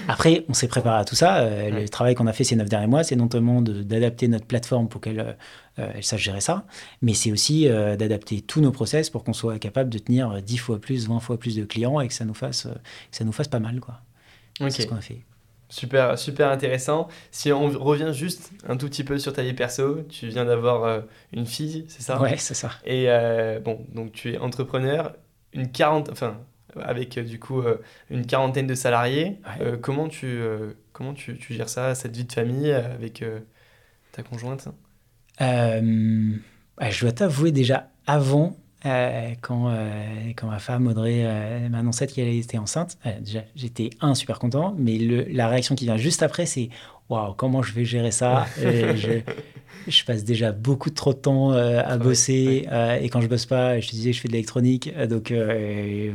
[0.07, 1.39] Après, on s'est préparé à tout ça.
[1.39, 4.87] Euh, le travail qu'on a fait ces neuf derniers mois, c'est notamment d'adapter notre plateforme
[4.87, 5.35] pour qu'elle
[5.77, 6.65] elle sache gérer ça,
[7.01, 10.79] mais c'est aussi d'adapter tous nos process pour qu'on soit capable de tenir 10 fois
[10.79, 13.49] plus, 20 fois plus de clients et que ça nous fasse, que ça nous fasse
[13.49, 13.99] pas mal, quoi.
[14.69, 15.25] C'est ce qu'on a fait.
[15.69, 17.07] Super, super intéressant.
[17.31, 20.83] Si on revient juste un tout petit peu sur ta vie perso, tu viens d'avoir
[20.83, 21.01] euh,
[21.33, 22.21] une fille, c'est ça?
[22.21, 22.71] Ouais, c'est ça.
[22.85, 25.15] Et euh, bon, donc tu es entrepreneur,
[25.53, 26.39] une quarante, enfin,
[26.79, 27.63] avec euh, du coup
[28.11, 29.39] une quarantaine de salariés.
[29.81, 30.39] comment tu,
[30.93, 33.23] comment tu, tu, gères ça, cette vie de famille avec
[34.11, 34.67] ta conjointe?
[35.39, 36.39] Je
[37.01, 38.55] dois t'avouer déjà avant,
[38.85, 43.89] euh, quand, euh, quand ma femme Audrey euh, m'a annoncé qu'elle était enceinte, déjà j'étais
[44.01, 46.69] un super content, mais le, la réaction qui vient juste après, c'est
[47.09, 48.45] waouh, comment je vais gérer ça?
[48.57, 49.21] Je,
[49.87, 52.67] je, passe déjà beaucoup trop de temps à bosser
[53.01, 55.31] et quand je bosse pas, je te disais, je fais de l'électronique, donc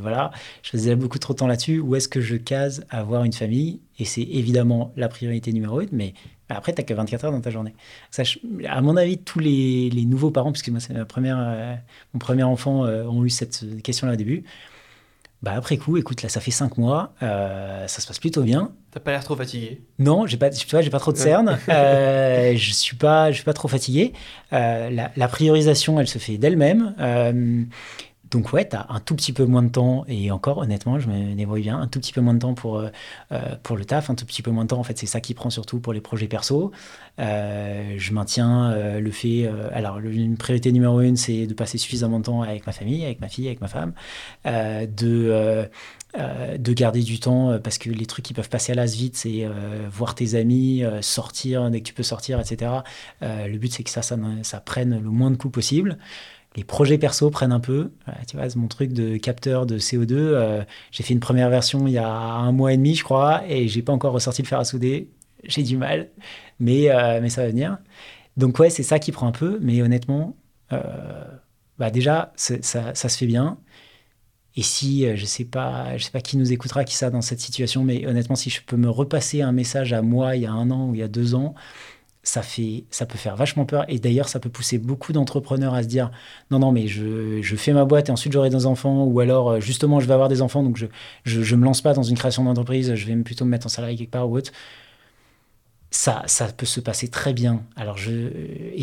[0.00, 1.78] voilà, je faisais beaucoup trop de temps là-dessus.
[1.78, 3.80] Où est-ce que je case avoir une famille?
[4.00, 6.14] Et c'est évidemment la priorité numéro une, mais
[6.56, 7.74] après, tu n'as que 24 heures dans ta journée.
[8.10, 8.22] Ça,
[8.68, 11.74] à mon avis, tous les, les nouveaux parents, puisque moi, c'est ma première, euh,
[12.14, 14.44] mon premier enfant, euh, ont eu cette question-là au début.
[15.42, 18.72] Bah, après coup, écoute, là, ça fait 5 mois, euh, ça se passe plutôt bien.
[18.90, 19.80] T'as pas l'air trop fatigué?
[19.98, 21.58] Non, j'ai pas, tu vois, j'ai pas trop de cernes.
[21.68, 24.12] je suis pas, je suis pas trop fatigué.
[24.50, 26.94] La, la, priorisation, elle se fait d'elle-même.
[28.30, 31.08] Donc ouais, tu as un tout petit peu moins de temps, et encore honnêtement, je
[31.08, 32.88] me débrouille bien, un tout petit peu moins de temps pour, euh,
[33.32, 35.20] euh, pour le taf, un tout petit peu moins de temps, en fait c'est ça
[35.20, 36.70] qui prend surtout pour les projets perso.
[37.18, 42.24] Euh, je maintiens le fait, alors une priorité numéro une, c'est de passer suffisamment de
[42.24, 43.92] temps avec ma famille, avec ma fille, avec ma femme,
[44.44, 45.68] de...
[46.58, 49.46] de garder du temps parce que les trucs qui peuvent passer à l'as vite, c'est
[49.90, 52.70] voir tes amis, sortir dès que tu peux sortir, etc.
[53.22, 55.98] le but, c'est que ça, ça, ça, prenne le moins de coups possible
[56.56, 57.92] les projets perso prennent un peu.
[58.26, 60.12] tu vois, mon truc de capteur de CO2.
[60.14, 63.42] Euh, j'ai fait une première version il y a un mois et demi, je crois,
[63.48, 65.10] et j'ai pas encore ressorti le fer à souder.
[65.44, 66.10] J'ai du mal,
[66.58, 67.78] mais, euh, mais ça va venir.
[68.36, 70.36] Donc ouais, c'est ça qui prend un peu, mais honnêtement,
[70.72, 70.80] euh,
[71.78, 73.58] bah déjà, ça, ça, se fait bien.
[74.56, 77.40] Et si, je sais pas, je sais pas qui nous écoutera qui ça dans cette
[77.40, 80.52] situation, mais honnêtement, si je peux me repasser un message à moi il y a
[80.52, 81.54] un an ou il y a deux ans,
[82.22, 83.84] ça, fait, ça peut faire vachement peur.
[83.88, 86.10] Et d'ailleurs, ça peut pousser beaucoup d'entrepreneurs à se dire
[86.50, 89.04] non, non, mais je, je fais ma boîte et ensuite j'aurai des enfants.
[89.04, 90.76] Ou alors, euh, justement, je vais avoir des enfants, donc
[91.24, 93.70] je ne me lance pas dans une création d'entreprise, je vais plutôt me mettre en
[93.70, 94.52] salarié quelque part ou autre.
[95.92, 97.64] Ça, ça peut se passer très bien.
[97.74, 98.30] Alors, je,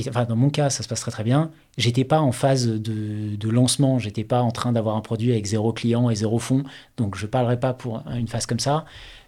[0.09, 1.51] enfin, dans mon cas, ça se passe très très bien.
[1.77, 5.45] J'étais pas en phase de, de lancement, j'étais pas en train d'avoir un produit avec
[5.45, 6.63] zéro client et zéro fonds,
[6.97, 8.83] donc je parlerai pas pour une phase comme ça.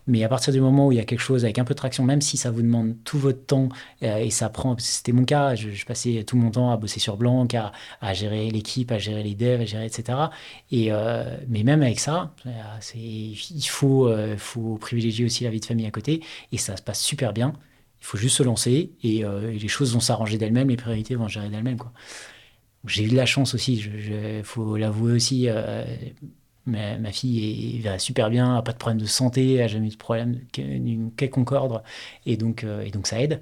[0.10, 1.78] Mais à partir du moment où il y a quelque chose avec un peu de
[1.78, 3.70] traction, même si ça vous demande tout votre temps
[4.01, 7.16] euh, et ça prend, c'était mon cas, je, passais tout mon temps à bosser sur
[7.16, 7.47] Blanc,
[8.01, 10.18] à, gérer l'équipe, à gérer les devs, à gérer etc.
[10.72, 12.49] Et euh, mais même avec ça, euh,
[12.95, 17.01] il faut, faut privilégier aussi la vie de famille à côté et ça se passe
[17.01, 17.53] super bien.
[18.01, 21.49] Il faut juste se lancer et, les choses vont s'arranger d'elles-mêmes, les priorités vont gérer
[21.49, 21.78] d'elles-mêmes.
[22.88, 25.49] J'ai eu de la chance aussi, il faut l'avouer aussi
[26.70, 29.97] ma, fille est, super bien, n'a pas de problème de santé, n'a jamais eu de
[29.97, 31.84] problème d'une quelconque ordre.
[32.26, 33.41] Et donc, euh, et donc ça aide.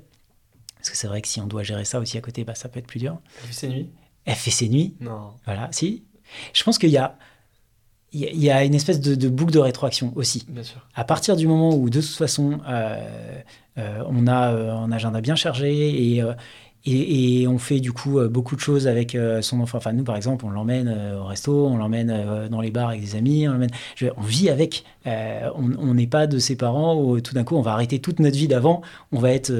[0.75, 2.69] Parce que c'est vrai que si on doit gérer ça aussi à côté, bah, ça
[2.69, 3.19] peut être plus dur.
[3.41, 3.89] Elle fait ses nuits?
[4.25, 5.31] Elle fait ses nuits Non.
[5.45, 6.03] Voilà, si.
[6.53, 7.17] Je pense qu'il y a,
[8.13, 10.45] il y a une espèce de, boucle de rétroaction aussi.
[10.47, 10.85] Bien sûr.
[10.95, 13.41] À partir du moment où, de toute façon, euh,
[13.77, 16.23] euh, on a un agenda bien chargé et,
[16.89, 19.77] et, on fait du coup euh, beaucoup de choses avec euh, son enfant.
[19.77, 23.01] Enfin, nous, par exemple, on l'emmène euh, au resto, on l'emmène dans les bars avec
[23.01, 24.85] des amis, on, vit avec.
[25.05, 28.37] on n'est pas de ses parents où tout d'un coup, on va arrêter toute notre
[28.37, 28.81] vie d'avant,
[29.11, 29.53] on va être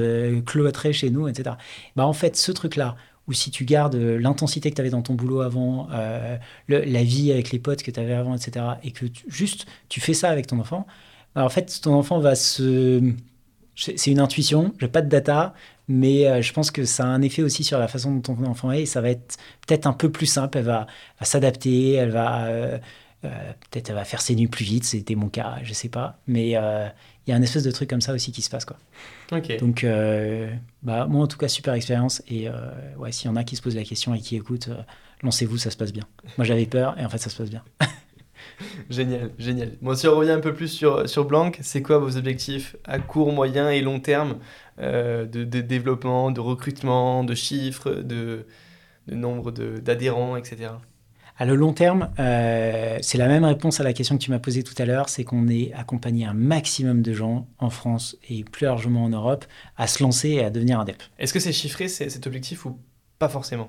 [0.44, 1.56] cloîtré chez nous, etc.
[1.96, 5.14] Bah, en fait, ce truc-là, ou si tu gardes l'intensité que tu avais dans ton
[5.14, 5.88] boulot avant,
[6.68, 10.14] la vie avec les potes que tu avais avant, etc., et que juste tu fais
[10.14, 10.86] ça avec ton enfant,
[11.34, 13.02] bah, en fait, ton enfant va se
[13.78, 15.54] c'est une intuition, j'ai pas de data,
[15.88, 18.44] mais euh, je pense que ça a un effet aussi sur la façon dont ton
[18.44, 20.58] enfant est et ça va être peut-être un peu plus simple.
[20.58, 20.86] Elle va,
[21.22, 22.78] s'adapter, elle va euh,
[23.24, 24.84] euh, peut-être elle va faire ses nuits plus vite.
[24.84, 26.94] C'était mon cas, je sais pas, mais il y a
[27.34, 28.76] un espèce de truc comme ça aussi qui se passe quoi.
[29.58, 29.86] Donc
[30.82, 32.48] bah, moi en tout cas super expérience et
[32.98, 34.68] ouais s'il y en a qui se posent la question et qui écoutent,
[35.22, 36.04] lancez-vous, ça se passe bien.
[36.36, 37.64] Moi j'avais peur et en fait ça se passe bien.
[38.90, 39.72] génial, génial.
[39.80, 42.98] Bon, si on revient un peu plus sur, sur Blanc, c'est quoi vos objectifs à
[42.98, 44.38] court, moyen et long terme?
[44.80, 48.46] Euh, de, développement, de recrutement, de chiffres, de,
[49.06, 50.70] de nombre d'adhérents, etc.
[51.40, 54.40] À le long terme, euh, c'est la même réponse à la question que tu m'as
[54.40, 58.42] posée tout à l'heure, c'est qu'on est accompagné un maximum de gens en France et
[58.42, 59.44] plus largement en Europe
[59.76, 61.00] à se lancer et à devenir indep.
[61.18, 62.78] Est-ce que c'est chiffré cet objectif ou
[63.20, 63.68] pas forcément?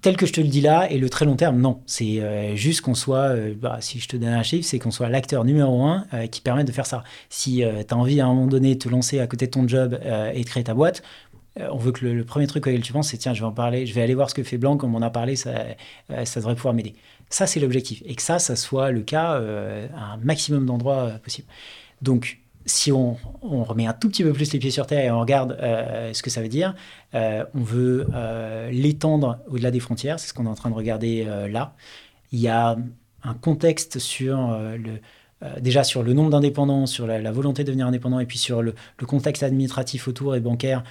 [0.00, 1.82] Tel que je te le dis là, et le très long terme, non.
[1.86, 4.90] C'est euh, juste qu'on soit, euh, bah, si je te donne un chiffre, c'est qu'on
[4.90, 7.04] soit l'acteur numéro un euh, qui permet de faire ça.
[7.28, 9.66] Si tu as envie à un moment donné de te lancer à côté de ton
[9.68, 9.98] job
[10.34, 11.02] et de créer ta boîte,
[11.56, 13.86] on veut que le, premier truc auquel tu penses, c'est tiens, je vais en parler,
[13.86, 15.52] je vais aller voir ce que fait Blanc, comme on a parlé, ça,
[16.24, 16.94] ça devrait pouvoir m'aider.
[17.30, 18.02] Ça, c'est l'objectif.
[18.06, 19.40] Et que ça, ça soit le cas
[19.96, 21.46] à un maximum d'endroits possible.
[22.02, 25.20] Donc, si on, remet un tout petit peu plus les pieds sur terre et on
[25.20, 26.74] regarde euh, ce que ça veut dire,
[27.14, 30.74] euh, on veut euh, l'étendre au-delà des frontières, c'est ce qu'on est en train de
[30.74, 31.74] regarder là.
[32.32, 32.76] Il y a
[33.22, 34.98] un contexte sur le,
[35.60, 38.74] déjà sur le nombre d'indépendants, sur la, volonté de devenir indépendant et puis sur le,
[39.06, 40.82] contexte administratif autour et bancaire,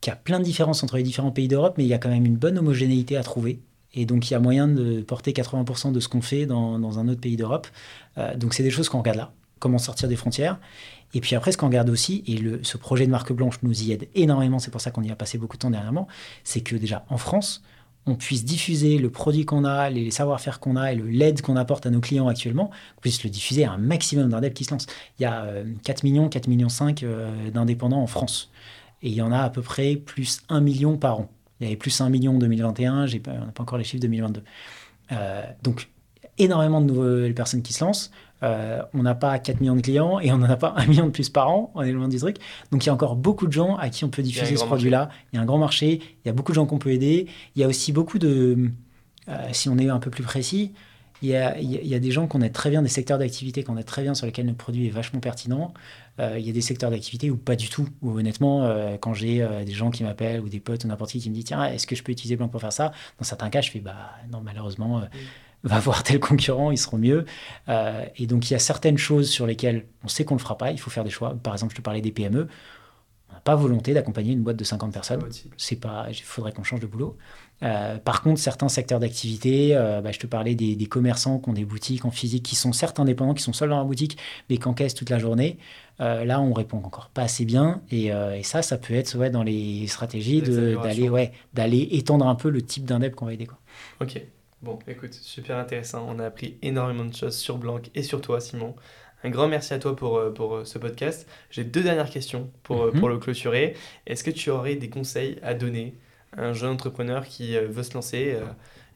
[0.00, 2.10] qui a plein de différences entre les différents pays d'Europe, mais il y a quand
[2.10, 3.60] même une bonne homogénéité à trouver.
[3.94, 6.98] Et donc, il y a moyen de porter 80% de ce qu'on fait dans, dans,
[6.98, 7.68] un autre pays d'Europe.
[8.36, 9.32] donc, c'est des choses qu'on regarde là
[9.64, 10.58] comment sortir des frontières.
[11.14, 13.82] Et puis après, ce qu'on regarde aussi, et le, ce projet de marque blanche nous
[13.82, 16.06] y aide énormément, c'est pour ça qu'on y a passé beaucoup de temps dernièrement,
[16.42, 17.62] c'est que déjà en France,
[18.04, 21.86] on puisse diffuser le produit qu'on a, les savoir-faire qu'on a et l'aide qu'on apporte
[21.86, 24.86] à nos clients actuellement, qu'on puisse le diffuser à un maximum d'indépendants qui se lancent.
[25.18, 25.46] Il y a
[25.84, 28.50] 4 euh, millions, 4 millions 5 euh, d'indépendants en France.
[29.00, 31.30] Et il y en a à peu près plus 1 million par an.
[31.60, 33.84] Il y avait plus 1 million en 2021, j'ai pas, on n'a pas encore les
[33.84, 34.42] chiffres 2022.
[35.12, 35.88] Euh, donc,
[36.36, 38.10] énormément de nouvelles personnes qui se lancent.
[38.44, 41.06] Euh, on n'a pas 4 millions de clients et on n'en a pas 1 million
[41.06, 42.36] de plus par an, on est loin du truc.
[42.70, 45.08] Donc il y a encore beaucoup de gens à qui on peut diffuser ce produit-là.
[45.32, 47.26] Il y a un grand marché, il y a beaucoup de gens qu'on peut aider.
[47.56, 48.70] Il y a aussi beaucoup de,
[49.28, 50.72] euh, si on est un peu plus précis,
[51.22, 53.62] Il y a, il y a des gens qu'on a très bien, des secteurs d'activité
[53.62, 55.72] qu'on a très bien sur lesquels le produit est vachement pertinent.
[56.20, 57.88] Euh, il y a des secteurs d'activité où pas du tout.
[58.02, 61.12] Où honnêtement, euh, quand j'ai euh, des gens qui m'appellent ou des potes ou n'importe
[61.12, 62.92] qui qui me disent tiens, est-ce que je peux utiliser Blanc pour faire ça?
[63.18, 65.02] Dans certains cas, je fais bah non, malheureusement,
[65.64, 67.24] va voir tel concurrent, ils seront mieux.
[67.68, 70.58] et donc il y a certaines choses sur lesquelles on sait qu'on ne le fera
[70.58, 71.34] pas, il faut faire des choix.
[71.42, 72.48] Par exemple, je te parlais des PME
[73.30, 75.22] On n'a pas volonté d'accompagner une boîte de 50 personnes.
[75.56, 77.16] C'est pas, il faudrait qu'on change de boulot.
[77.62, 81.52] Euh, par contre, certains secteurs d'activité, euh, bah, je te parlais des, commerçants qui ont
[81.52, 84.18] des boutiques en physique, qui sont certes indépendants, qui sont seuls dans la boutique,
[84.50, 85.58] mais qui encaissent toute la journée.
[86.00, 87.82] Euh, là, on répond encore pas assez bien.
[87.90, 88.10] Et,
[88.42, 92.62] ça, ça peut être ouais, dans les stratégies d'aller ouais, d'aller étendre un peu le
[92.62, 93.46] type d'indep qu'on va aider.
[93.46, 93.58] Quoi.
[94.00, 94.20] Ok.
[94.64, 96.06] Bon, écoute, super intéressant.
[96.08, 98.74] On a appris énormément de choses sur Blanc et sur toi, Simon.
[99.22, 101.28] Un grand merci à toi pour, pour ce podcast.
[101.50, 102.98] J'ai deux dernières questions pour, mhm.
[102.98, 103.76] pour le clôturer.
[104.06, 105.98] Est-ce que tu aurais des conseils à donner
[106.34, 108.46] un jeune entrepreneur qui euh, veut se lancer euh,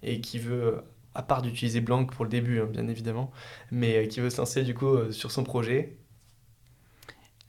[0.03, 0.83] et qui veut,
[1.15, 3.31] à part d'utiliser Blanc pour le début, hein, bien évidemment,
[3.71, 5.99] mais euh, qui veut se lancer du coup sur son projet?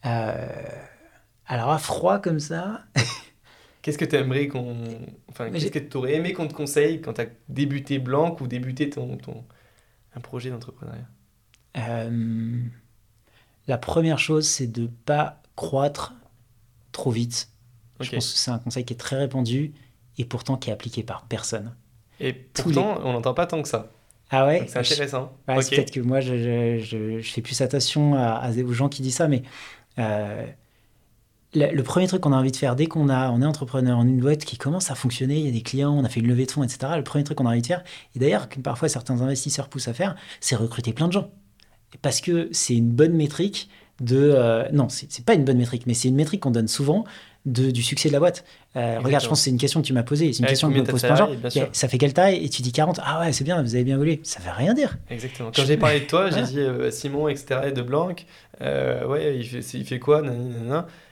[0.04, 2.84] Alors à froid comme ça.
[3.90, 4.76] Qu'est-ce que tu aimerais qu'on.
[5.30, 8.48] Enfin, qu'est-ce que tu aurais aimé qu'on te conseille quand tu as débuté Blanc ou
[8.48, 9.44] débuté ton, ton...
[10.16, 11.08] un projet d'entrepreneuriat?
[13.68, 16.14] La première chose, c'est de ne pas croître
[16.92, 17.50] trop vite
[18.00, 19.74] je pense que c'est un conseil qui est très répandu
[20.18, 21.76] et pourtant qui est appliqué par personne.
[22.20, 23.92] Et pourtant, on n'entend pas tant que ça.
[24.30, 24.66] Ah ouais?
[24.68, 25.34] C'est intéressant.
[25.62, 26.38] C'est peut-être que moi, je,
[26.80, 29.44] je, je, fais plus attention à, aux gens qui disent ça, mais
[29.98, 30.46] euh,
[31.54, 34.20] le, premier truc qu'on a envie de faire dès qu'on on est entrepreneur en une
[34.20, 36.46] boîte qui commence à fonctionner, il y a des clients, on a fait une levée
[36.46, 36.94] de fonds, etc.
[36.96, 37.84] Le premier truc qu'on a envie de faire,
[38.16, 41.30] et d'ailleurs que parfois certains investisseurs poussent à faire, c'est recruter plein de gens.
[42.02, 43.70] Parce que c'est une bonne métrique
[44.00, 44.32] de...
[44.36, 47.06] Euh, non, c'est pas une bonne métrique, mais c'est une métrique qu'on donne souvent
[47.46, 48.44] du succès de la boîte.
[48.76, 50.32] Euh, regarde, je pense que c'est une question que tu m'as posée.
[50.34, 51.30] C'est une question que me pose plein
[51.72, 53.00] Ça fait quelle taille Et tu dis 40.
[53.04, 54.20] Ah ouais, c'est bien, vous avez bien volé.
[54.24, 54.98] Ça veut rien dire.
[55.10, 55.52] Exactement.
[55.56, 57.72] Quand j'ai parlé de toi, j'ai dit euh, Simon, etc.
[57.76, 58.10] de Blanc.
[58.62, 60.22] Euh, ouais, il fait, il fait quoi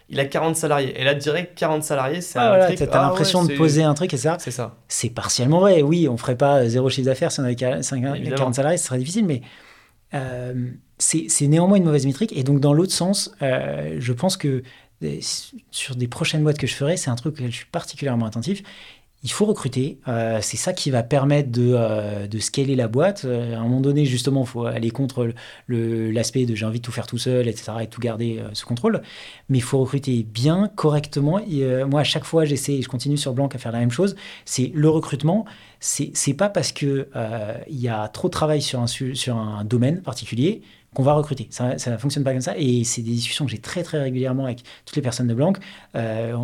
[0.09, 0.99] Il a 40 salariés.
[0.99, 3.93] Et là, direct, 40 salariés, c'est ah, un voilà, T'as ah l'impression de poser un
[3.93, 4.37] truc et ça.
[4.39, 4.75] C'est ça.
[4.87, 5.81] C'est partiellement vrai.
[5.81, 9.25] Oui, on ferait pas zéro chiffre d'affaires si on avait 40 salariés, ce serait difficile,
[9.25, 9.41] mais.
[10.97, 12.35] c'est néanmoins une mauvaise métrique.
[12.35, 14.63] Et donc, dans l'autre sens, je pense que
[15.71, 18.63] sur des prochaines boîtes que je ferai, c'est un truc auquel je suis particulièrement attentif.
[19.23, 19.99] Il faut recruter.
[20.07, 23.25] Euh, c'est ça qui va permettre de, euh, de scaler la boîte.
[23.25, 25.31] Euh, à un moment donné, justement, il faut aller contre
[25.67, 29.01] l'aspect de j'ai envie de tout faire tout seul, etc., et tout garder sous contrôle.
[29.49, 31.39] Mais il faut recruter bien, correctement.
[31.39, 33.91] Et, moi, à chaque fois, j'essaie, et je continue sur Blanc à faire la même
[33.91, 34.15] chose.
[34.45, 35.45] C'est le recrutement.
[35.79, 37.07] C'est pas parce qu'il
[37.69, 40.61] il y a trop de travail sur un, sur un domaine particulier
[40.97, 41.47] qu'on va recruter.
[41.51, 42.57] Ça ne fonctionne pas comme ça.
[42.57, 45.53] Et c'est des discussions que j'ai très très régulièrement avec toutes les personnes de Blanc.
[45.93, 46.35] Euh,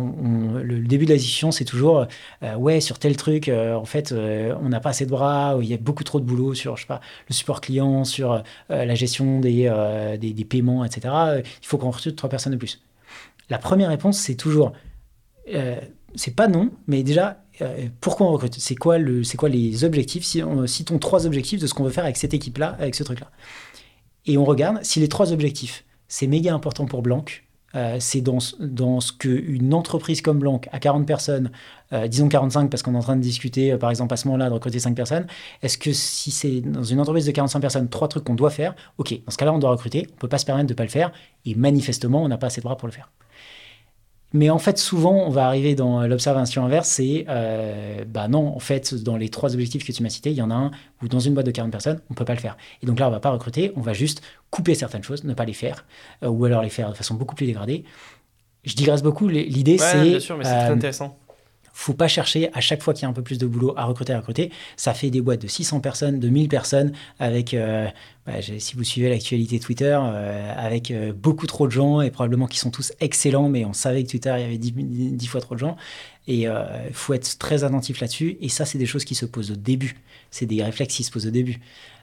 [0.62, 2.06] le, début de la discussion, c'est toujours
[2.44, 3.48] euh, ouais sur tel truc.
[3.48, 5.56] Euh, en fait, on n'a pas assez de bras.
[5.60, 8.44] Il y a beaucoup trop de boulot sur je sais pas le support client, sur
[8.68, 9.68] la gestion des,
[10.20, 11.42] des, paiements, etc.
[11.44, 12.80] Il faut qu'on recrute trois personnes de plus.
[13.50, 14.72] La première réponse, c'est toujours
[16.14, 17.40] c'est pas non, mais déjà
[18.00, 18.54] pourquoi on recrute?
[18.60, 20.22] C'est quoi, le, quoi les objectifs?
[20.22, 23.02] Si on, Citons trois objectifs de ce qu'on veut faire avec cette équipe-là, avec ce
[23.02, 23.32] truc-là?
[24.26, 27.24] Et on regarde si les trois objectifs, c'est méga important pour Blanc,
[27.74, 31.50] euh, c'est dans, dans ce qu'une entreprise comme Blanc, à 40 personnes,
[31.92, 34.28] euh, disons 45 parce qu'on est en train de discuter, euh, par exemple, à ce
[34.28, 35.26] moment-là, de recruter 5 personnes,
[35.62, 38.74] est-ce que si c'est dans une entreprise de 45 personnes, trois trucs qu'on doit faire,
[38.98, 40.76] ok, dans ce cas-là, on doit recruter, on ne peut pas se permettre de ne
[40.76, 41.10] pas le faire,
[41.44, 43.10] et manifestement, on n'a pas assez de bras pour le faire.
[44.34, 48.58] Mais en fait, souvent, on va arriver dans l'observation inverse, c'est, euh, bah non, en
[48.58, 51.06] fait, dans les trois objectifs que tu m'as cités, il y en a un où
[51.06, 52.56] dans une boîte de 40 personnes, on ne peut pas le faire.
[52.82, 55.34] Et donc là, on ne va pas recruter, on va juste couper certaines choses, ne
[55.34, 55.84] pas les faire,
[56.24, 57.84] euh, ou alors les faire de façon beaucoup plus dégradée.
[58.64, 60.02] Je digresse beaucoup, l'idée c'est...
[60.02, 61.16] Bien sûr, mais c'est très euh, intéressant
[61.76, 63.84] faut pas chercher à chaque fois qu'il y a un peu plus de boulot à
[63.84, 64.52] recruter, à recruter.
[64.76, 67.88] Ça fait des boîtes de 600 personnes, de 1000 personnes, avec, euh,
[68.26, 72.46] bah, si vous suivez l'actualité Twitter, euh, avec euh, beaucoup trop de gens et probablement
[72.46, 75.56] qui sont tous excellents, mais on savait que Twitter, il y avait 10, fois trop
[75.56, 75.76] de gens.
[76.26, 78.38] Et il faut être très attentif là-dessus.
[78.40, 79.96] Et ça, c'est des choses qui se posent au début.
[80.30, 81.60] C'est des réflexes qui se posent au début.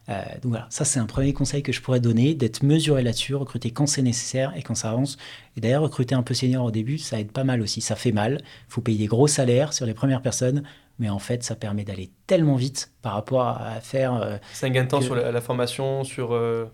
[0.10, 3.36] Euh, donc voilà, ça c'est un premier conseil que je pourrais donner, d'être mesuré là-dessus,
[3.36, 5.18] recruter quand c'est nécessaire et quand ça avance.
[5.58, 7.82] Et d'ailleurs, recruter un peu senior au début, ça aide pas mal aussi.
[7.82, 10.64] Ça fait mal, il faut payer des gros salaires sur les premières personnes,
[11.00, 14.16] mais en fait, ça permet d'aller tellement vite par rapport à faire...
[14.16, 16.34] Euh, c'est un gain de temps sur la, formation, sur...
[16.34, 16.66] Euh,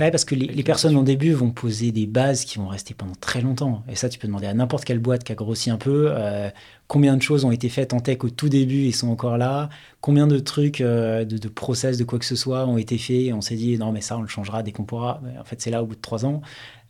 [0.00, 3.12] Ouais, parce que les, personnes au début vont poser des bases qui vont rester pendant
[3.20, 3.84] très longtemps.
[3.86, 6.48] Et ça, tu peux demander à n'importe quelle boîte qui a grossi un peu euh,
[6.88, 9.68] combien de choses ont été faites en tech au tout début et sont encore là,
[10.00, 13.32] combien de trucs, euh, de, process, de quoi que ce soit ont été faits et
[13.34, 15.20] on s'est dit non, mais ça, on le changera dès qu'on pourra.
[15.38, 16.40] en fait, c'est là au bout de trois ans.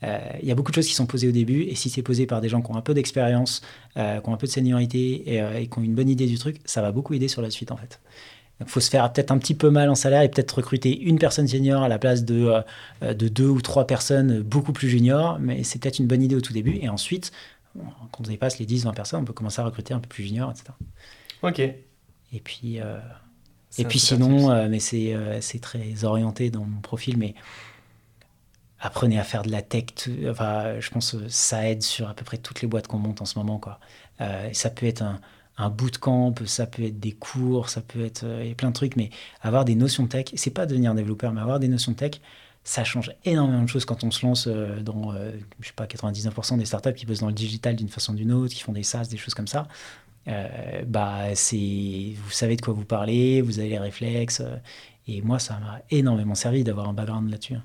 [0.04, 2.02] Euh, il y a beaucoup de choses qui sont posées au début et si c'est
[2.02, 3.60] posé par des gens qui ont un peu d'expérience,
[3.96, 6.58] qui ont un peu de seniorité et, et qui ont une bonne idée du truc,
[6.64, 7.98] ça va beaucoup aider sur la suite en fait.
[8.60, 11.18] Il faut se faire peut-être un petit peu mal en salaire et peut-être recruter une
[11.18, 12.62] personne senior à la place de,
[13.02, 15.38] euh, de deux ou trois personnes beaucoup plus juniors.
[15.40, 16.78] Mais c'est peut-être une bonne idée au tout début.
[16.80, 17.32] Et ensuite,
[17.74, 20.24] quand on dépasse les 10, 20 personnes, on peut commencer à recruter un peu plus
[20.24, 20.72] junior, etc.
[21.42, 21.60] Ok.
[21.60, 22.78] Et puis,
[23.78, 27.34] et puis sinon, mais c'est c'est très orienté dans mon profil, mais
[28.80, 30.08] apprenez à faire de la tech.
[30.28, 33.20] Enfin, je pense que ça aide sur à peu près toutes les boîtes qu'on monte
[33.20, 33.58] en ce moment.
[33.58, 33.78] Quoi.
[34.20, 35.20] Euh, ça peut être un,
[35.60, 39.10] un bootcamp, ça peut être des cours, ça peut être euh, plein de trucs, mais
[39.42, 42.12] avoir des notions tech, c'est pas devenir développeur, mais avoir des notions tech,
[42.64, 45.12] ça change énormément de choses quand on se lance euh, dans,
[45.60, 48.32] je sais pas, 99% des startups qui bossent dans le digital d'une façon ou d'une
[48.32, 49.68] autre, qui font des SaaS, des choses comme ça.
[50.86, 54.42] bah, c'est, vous savez de quoi vous parlez, vous avez les réflexes.
[55.08, 57.56] et moi, ça m'a énormément servi d'avoir un background là-dessus.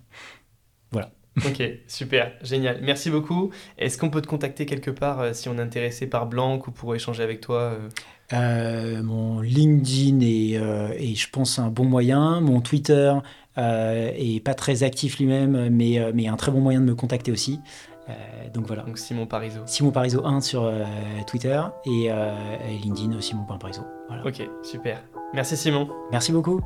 [0.91, 1.11] Voilà.
[1.45, 2.79] ok, super, génial.
[2.81, 3.51] Merci beaucoup.
[3.77, 6.71] Est-ce qu'on peut te contacter quelque part euh, si on est intéressé par Blanc ou
[6.71, 7.89] pour échanger avec toi euh
[8.33, 12.39] euh, Mon LinkedIn est, je pense, un bon moyen.
[12.39, 13.13] Mon Twitter
[13.57, 17.59] est pas très actif lui-même, mais, mais un très bon moyen de me contacter aussi.
[18.53, 18.83] donc voilà.
[18.83, 19.61] Donc Simon Parizeau.
[19.65, 20.71] Simon Parizeau 1 sur
[21.27, 22.09] Twitter et,
[22.83, 23.83] LinkedIn Simon Parizeau.
[24.07, 24.25] Voilà.
[24.25, 25.03] Ok, super.
[25.33, 25.89] Merci Simon.
[26.11, 26.61] Merci beaucoup.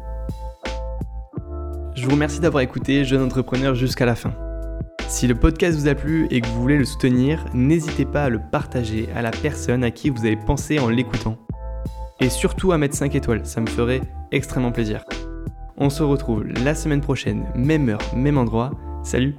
[1.96, 4.34] Je vous remercie d'avoir écouté Jeune Entrepreneur jusqu'à la fin.
[5.10, 8.30] Si le podcast vous a plu et que vous voulez le soutenir, n'hésitez pas à
[8.30, 11.36] le partager à la personne à qui vous avez pensé en l'écoutant.
[12.20, 14.02] Et surtout à mettre 5 étoiles, ça me ferait
[14.32, 15.04] extrêmement plaisir.
[15.78, 18.72] On se retrouve la semaine prochaine, même heure, même endroit.
[19.04, 19.36] Salut